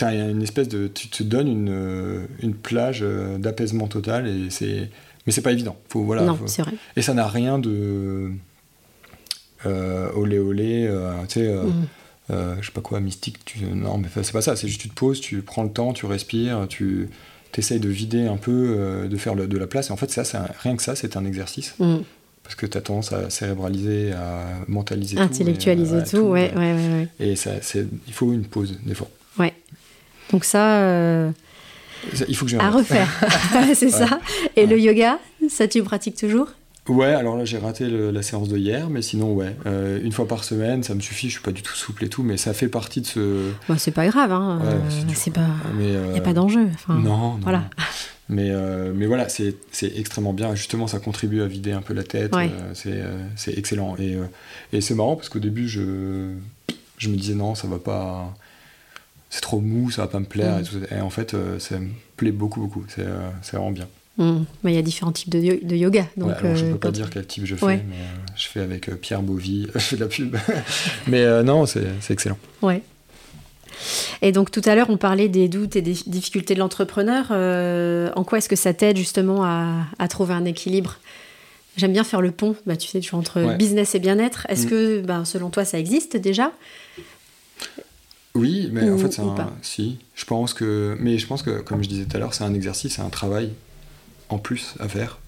[0.00, 0.88] as une espèce de.
[0.88, 4.90] Tu te donnes une, une plage euh, d'apaisement total et c'est.
[5.26, 5.76] Mais c'est pas évident.
[5.88, 6.72] Faut, voilà, non, c'est vrai.
[6.96, 8.28] Et ça n'a rien de euh,
[9.66, 11.46] olé olé, euh, tu sais.
[11.46, 12.56] Euh, mhm.
[12.60, 13.64] je sais pas quoi, mystique, tu...
[13.64, 16.06] non, mais c'est pas ça, c'est juste tu te poses, tu prends le temps, tu
[16.06, 17.08] respires, tu
[17.56, 19.90] essayes de vider un peu, de faire de la place.
[19.90, 21.74] Et en fait, ça, rien que ça, c'est un exercice.
[21.78, 22.02] Mhm.
[22.42, 26.16] Parce que tu as tendance à cérébraliser, à mentaliser Intellectualiser tout.
[26.16, 29.08] tout, ouais, ouais, ouais, Et ça, il faut une pause, des fois.
[29.38, 29.54] Ouais.
[30.30, 31.32] Donc ça.
[32.28, 33.08] Il faut que À refaire,
[33.74, 34.20] c'est ça.
[34.56, 36.48] Et le yoga, ça tu pratiques toujours?
[36.88, 40.26] Ouais, alors là j'ai raté la séance de hier, mais sinon ouais, euh, une fois
[40.26, 41.28] par semaine, ça me suffit.
[41.28, 43.52] Je suis pas du tout souple et tout, mais ça fait partie de ce.
[43.68, 44.60] Bah, c'est pas grave, hein.
[44.64, 44.80] Euh,
[45.14, 45.46] c'est pas.
[45.78, 46.68] Il n'y a euh, pas d'enjeu.
[46.88, 47.64] non, non, Voilà.
[48.28, 48.50] Mais,
[48.94, 50.54] mais voilà, c'est extrêmement bien.
[50.54, 52.32] Justement, ça contribue à vider un peu la tête.
[52.72, 53.94] c'est excellent.
[53.98, 54.16] Et,
[54.72, 56.32] et c'est marrant parce qu'au début, je,
[56.96, 58.34] je me disais non, ça va pas.
[59.28, 60.60] C'est trop mou, ça va pas me plaire.
[60.60, 60.98] Et, mm.
[60.98, 62.86] et, en fait, ça me plaît beaucoup, beaucoup.
[62.88, 63.04] C'est
[63.52, 63.88] vraiment bien.
[64.18, 64.42] Hmm.
[64.64, 66.06] Il y a différents types de, de yoga.
[66.18, 68.60] Donc, je ne peux euh, pas dire quel type je fais, mais euh, je fais
[68.60, 70.36] avec euh, Pierre Bovy, je fais de la pub.
[71.06, 72.38] mais non, c'est excellent.
[72.60, 72.82] Ouais.
[74.20, 77.30] Et donc tout à l'heure, on parlait des doutes et des difficultés de l'entrepreneur.
[77.30, 80.98] en quoi est-ce que ça t'aide justement à, trouver un équilibre?
[81.78, 84.46] J'aime bien faire le pont, bah, tu sais, entre business et bien-être.
[84.50, 84.70] Est-ce mm.
[84.70, 86.52] que, bah, selon toi, ça existe déjà?
[88.34, 89.52] Oui, mais en fait, c'est un...
[89.62, 89.96] si.
[90.14, 92.52] Je pense que, mais je pense que, comme je disais tout à l'heure, c'est un
[92.52, 93.52] exercice, c'est un travail
[94.32, 95.18] en plus à faire.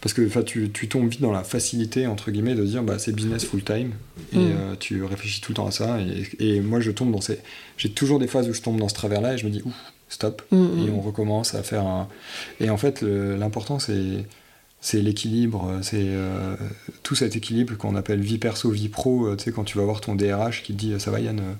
[0.00, 3.12] Parce que tu, tu tombes vite dans la facilité, entre guillemets, de dire bah, c'est
[3.12, 3.92] business full time.
[4.32, 4.40] Et mm.
[4.40, 5.98] euh, tu réfléchis tout le temps à ça.
[6.38, 7.38] Et, moi, je tombe dans ces.
[7.76, 9.74] J'ai toujours des phases où je tombe dans ce travers-là et je me dis ouf,
[10.08, 10.42] stop.
[10.50, 10.86] Mm, mm.
[10.86, 12.08] Et on recommence à faire un.
[12.60, 14.24] Et en fait, l'important, c'est
[14.80, 16.56] c'est l'équilibre, c'est euh,
[17.02, 19.26] tout cet équilibre qu'on appelle vie perso, vie pro.
[19.26, 21.38] Euh, tu sais, quand tu vas voir ton DRH qui te dit ça va Yann,
[21.38, 21.52] euh,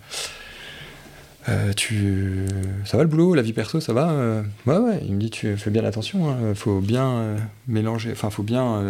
[1.77, 2.47] tu,
[2.85, 5.01] ça va le boulot, la vie perso, ça va euh Ouais, ouais.
[5.07, 8.83] Il me dit, tu fais bien attention, hein, faut bien euh, mélanger, enfin, faut bien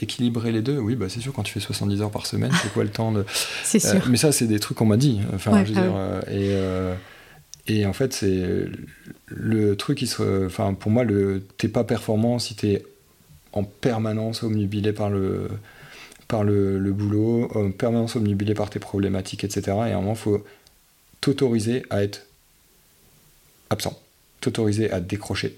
[0.00, 0.78] équilibrer les deux.
[0.78, 3.12] Oui, bah c'est sûr, quand tu fais 70 heures par semaine, c'est quoi le temps
[3.12, 3.24] de.
[3.64, 4.02] c'est sûr.
[4.08, 5.20] mais ça, c'est des trucs qu'on m'a dit.
[5.34, 6.56] Enfin, je veux ah dire, et,
[7.66, 8.66] et en fait, c'est
[9.26, 10.46] le truc qui se.
[10.46, 12.84] Enfin, pour moi, le t'es pas performant si t'es
[13.52, 15.48] en permanence omnubilé par le
[16.28, 19.62] par le, le boulot, en permanence omnubilé par tes problématiques, etc.
[19.68, 20.44] Et à un moment, faut
[21.24, 22.26] t'autoriser à être
[23.70, 23.98] absent,
[24.42, 25.56] t'autoriser à décrocher.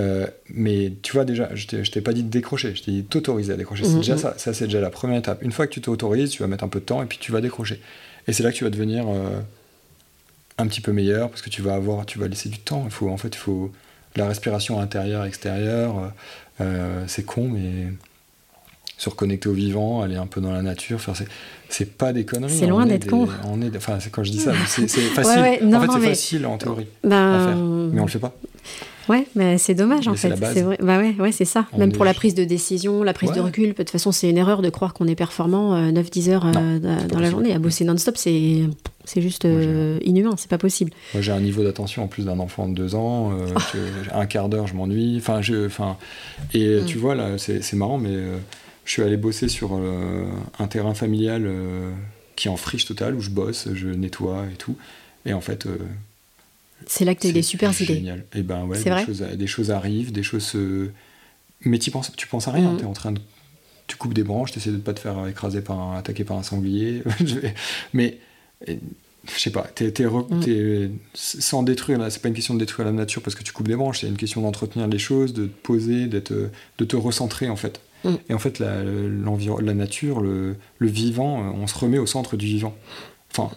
[0.00, 3.52] Euh, mais tu vois déjà, je t'ai pas dit de décrocher, je t'ai dit t'autoriser
[3.52, 3.84] à décrocher.
[3.84, 3.98] C'est mhm.
[3.98, 5.40] déjà ça, ça c'est déjà la première étape.
[5.42, 7.30] Une fois que tu t'autorises, tu vas mettre un peu de temps et puis tu
[7.30, 7.80] vas décrocher.
[8.26, 9.38] Et c'est là que tu vas devenir euh,
[10.58, 12.82] un petit peu meilleur parce que tu vas avoir, tu vas laisser du temps.
[12.84, 13.70] Il faut en fait, il faut
[14.16, 16.12] la respiration intérieure, extérieure.
[16.60, 17.92] Euh, c'est con, mais
[18.96, 21.14] se reconnecter au vivant, aller un peu dans la nature, faire
[21.68, 22.56] c'est pas des conneries.
[22.56, 23.28] C'est loin d'être con.
[23.44, 25.74] On est, enfin, quand je dis ça, c'est facile.
[25.74, 28.34] en fait, c'est facile en théorie ben, à faire, mais on le fait pas.
[29.08, 30.34] Ouais, mais c'est dommage en fait.
[30.52, 30.78] C'est vrai.
[30.82, 31.66] Bah ouais, ouais c'est ça.
[31.76, 34.38] Même pour la prise de décision, la prise de recul, de toute façon, c'est une
[34.38, 37.52] erreur de croire qu'on est performant 9-10 euh, heures euh, dans la journée.
[37.52, 38.62] À bosser non-stop, c'est
[39.04, 40.90] c'est juste euh, inhumain, c'est pas possible.
[41.14, 43.32] Moi, j'ai un niveau d'attention en plus d'un enfant de 2 ans.
[44.12, 45.16] un quart d'heure, je m'ennuie.
[45.18, 45.96] Enfin, je, enfin,
[46.52, 46.84] et mm.
[46.86, 48.16] tu vois là, c'est marrant, mais
[48.86, 50.24] je suis allé bosser sur euh,
[50.58, 51.90] un terrain familial euh,
[52.36, 54.76] qui est en friche totale, où je bosse, je nettoie et tout.
[55.26, 55.66] Et en fait.
[55.66, 55.76] Euh,
[56.86, 57.94] c'est là que tu as des super idées.
[57.94, 58.24] Génial.
[58.34, 60.56] Et ben ouais, des, choses, des, choses, arrivent, des choses.
[61.62, 62.76] Mais tu penses, tu penses à rien, mm.
[62.78, 63.20] tu es en train de.
[63.88, 66.24] Tu coupes des branches, tu essaies de ne pas te faire écraser par un, attaquer
[66.24, 67.02] par un sanglier.
[67.92, 68.18] Mais
[68.66, 70.90] je sais pas, t'es, mm.
[71.14, 73.74] sans détruire, c'est pas une question de détruire la nature parce que tu coupes des
[73.74, 76.32] branches, c'est une question d'entretenir les choses, de te poser, d'être,
[76.78, 77.80] de te recentrer en fait.
[78.06, 78.16] Mm.
[78.28, 82.46] Et en fait, la, la nature, le, vivant, euh, on se remet au centre du
[82.46, 82.74] vivant.
[83.30, 83.50] Enfin,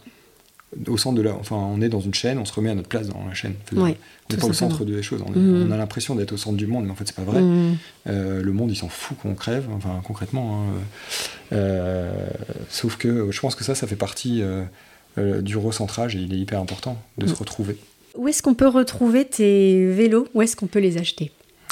[0.87, 2.89] au centre de la, enfin, on est dans une chaîne, on se remet à notre
[2.89, 3.55] place dans la chaîne.
[3.75, 3.95] on n'est
[4.37, 5.21] pas au centre des choses.
[5.21, 5.67] Mm.
[5.67, 7.41] On, a l'impression d'être au centre du monde, mais en fait, c'est pas vrai.
[7.41, 7.77] Mm.
[8.07, 10.61] Euh, le monde, il s'en fout qu'on crève, enfin, concrètement.
[10.61, 10.73] Hein.
[11.53, 12.11] Euh,
[12.69, 14.43] sauf que je pense que ça, ça fait partie
[15.17, 17.77] du recentrage et il est hyper important de se retrouver.
[18.15, 20.27] Où est-ce qu'on peut retrouver tes vélos?
[20.33, 21.31] Où est-ce qu'on peut les acheter?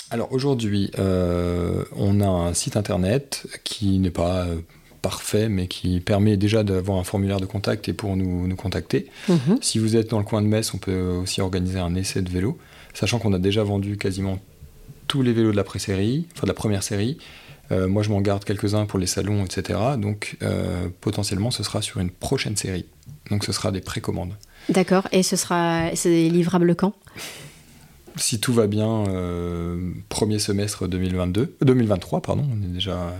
[0.10, 4.58] Alors aujourd'hui, euh, on a un site internet qui n'est pas euh,
[5.02, 9.08] parfait, mais qui permet déjà d'avoir un formulaire de contact et pour nous, nous contacter.
[9.28, 9.58] Mhm.
[9.62, 12.30] Si vous êtes dans le coin de Metz, on peut aussi organiser un essai de
[12.30, 12.58] vélo,
[12.94, 14.40] sachant qu'on a déjà vendu quasiment
[15.08, 17.18] tous les vélos de la pré-série, enfin de la première série.
[17.72, 19.78] Euh, moi, je m'en garde quelques-uns pour les salons, etc.
[19.98, 20.38] Donc,
[21.02, 22.86] potentiellement, ce sera sur une prochaine série.
[23.30, 24.36] Donc, ce sera des précommandes.
[24.70, 25.08] D'accord.
[25.12, 26.94] Et ce sera, c'est livrable quand?
[28.18, 33.14] Si tout va bien, euh, premier semestre 2022, 2023, pardon, on est déjà,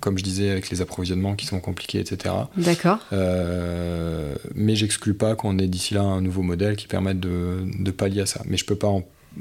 [0.00, 2.34] comme je disais, avec les approvisionnements qui sont compliqués, etc.
[2.56, 2.98] D'accord.
[3.12, 7.90] Euh, mais j'exclus pas qu'on ait d'ici là un nouveau modèle qui permette de, de,
[7.90, 8.42] pallier à ça.
[8.46, 8.92] Mais je peux pas,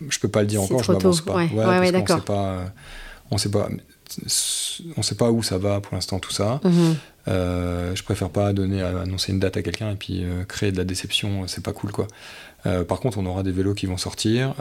[0.10, 1.36] je peux pas le dire encore, je m'avance pas.
[1.36, 2.22] Ouais, ouais, d'accord.
[3.34, 3.70] On sait pas,
[4.98, 6.60] on sait pas où ça va pour l'instant tout ça.
[6.66, 6.96] Mhm.
[7.28, 10.84] Euh, je préfère pas donner, annoncer une date à quelqu'un et puis créer de la
[10.84, 12.08] déception, c'est pas cool quoi.
[12.66, 14.54] Euh, par contre, on aura des vélos qui vont sortir.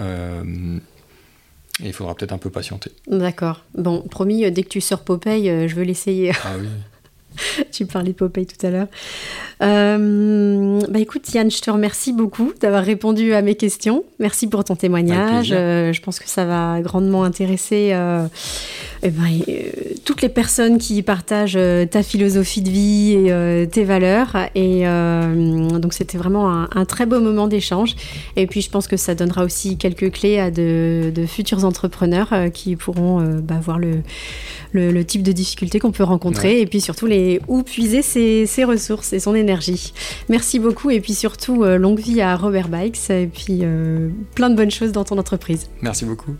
[1.83, 2.93] et il faudra peut-être un peu patienter.
[3.07, 3.65] D'accord.
[3.75, 6.33] Bon, promis, dès que tu sors Popeye, je veux l'essayer.
[6.45, 6.69] Ah oui.
[7.73, 8.89] tu parlais de Popeye tout à l'heure.
[9.63, 14.05] Euh, bah écoute Yann, je te remercie beaucoup d'avoir répondu à mes questions.
[14.19, 15.53] Merci pour ton témoignage.
[15.53, 18.27] Euh, je pense que ça va grandement intéresser euh,
[19.03, 19.29] eh ben,
[20.05, 21.59] toutes les personnes qui partagent
[21.91, 24.37] ta philosophie de vie et tes valeurs.
[24.55, 27.97] Et donc c'était vraiment un, très beau moment d'échange.
[28.37, 32.77] Et puis je pense que ça donnera aussi quelques clés à de, futurs entrepreneurs qui
[32.77, 34.03] pourront bah, voir le,
[34.73, 38.65] le, type de difficultés qu'on peut rencontrer et puis surtout les, où puiser ses, ses
[38.65, 39.50] ressources et son énergie
[40.29, 44.51] Merci beaucoup et puis surtout euh, longue vie à Robert Bikes et puis euh, plein
[44.51, 45.69] de bonnes choses dans ton entreprise.
[45.83, 46.37] Merci beaucoup.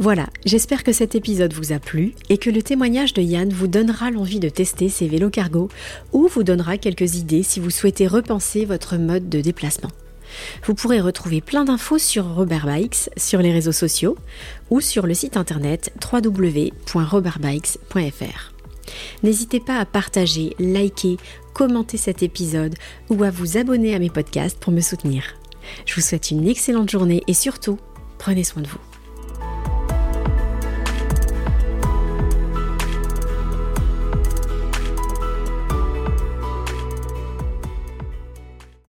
[0.00, 3.66] Voilà, j'espère que cet épisode vous a plu et que le témoignage de Yann vous
[3.66, 5.68] donnera l'envie de tester ces vélos cargo
[6.12, 9.90] ou vous donnera quelques idées si vous souhaitez repenser votre mode de déplacement.
[10.64, 14.16] Vous pourrez retrouver plein d'infos sur Robert Bikes sur les réseaux sociaux
[14.70, 18.52] ou sur le site internet www.robertbikes.fr.
[19.22, 21.18] N'hésitez pas à partager, liker,
[21.52, 22.74] commenter cet épisode
[23.10, 25.24] ou à vous abonner à mes podcasts pour me soutenir.
[25.86, 27.78] Je vous souhaite une excellente journée et surtout,
[28.18, 28.87] prenez soin de vous.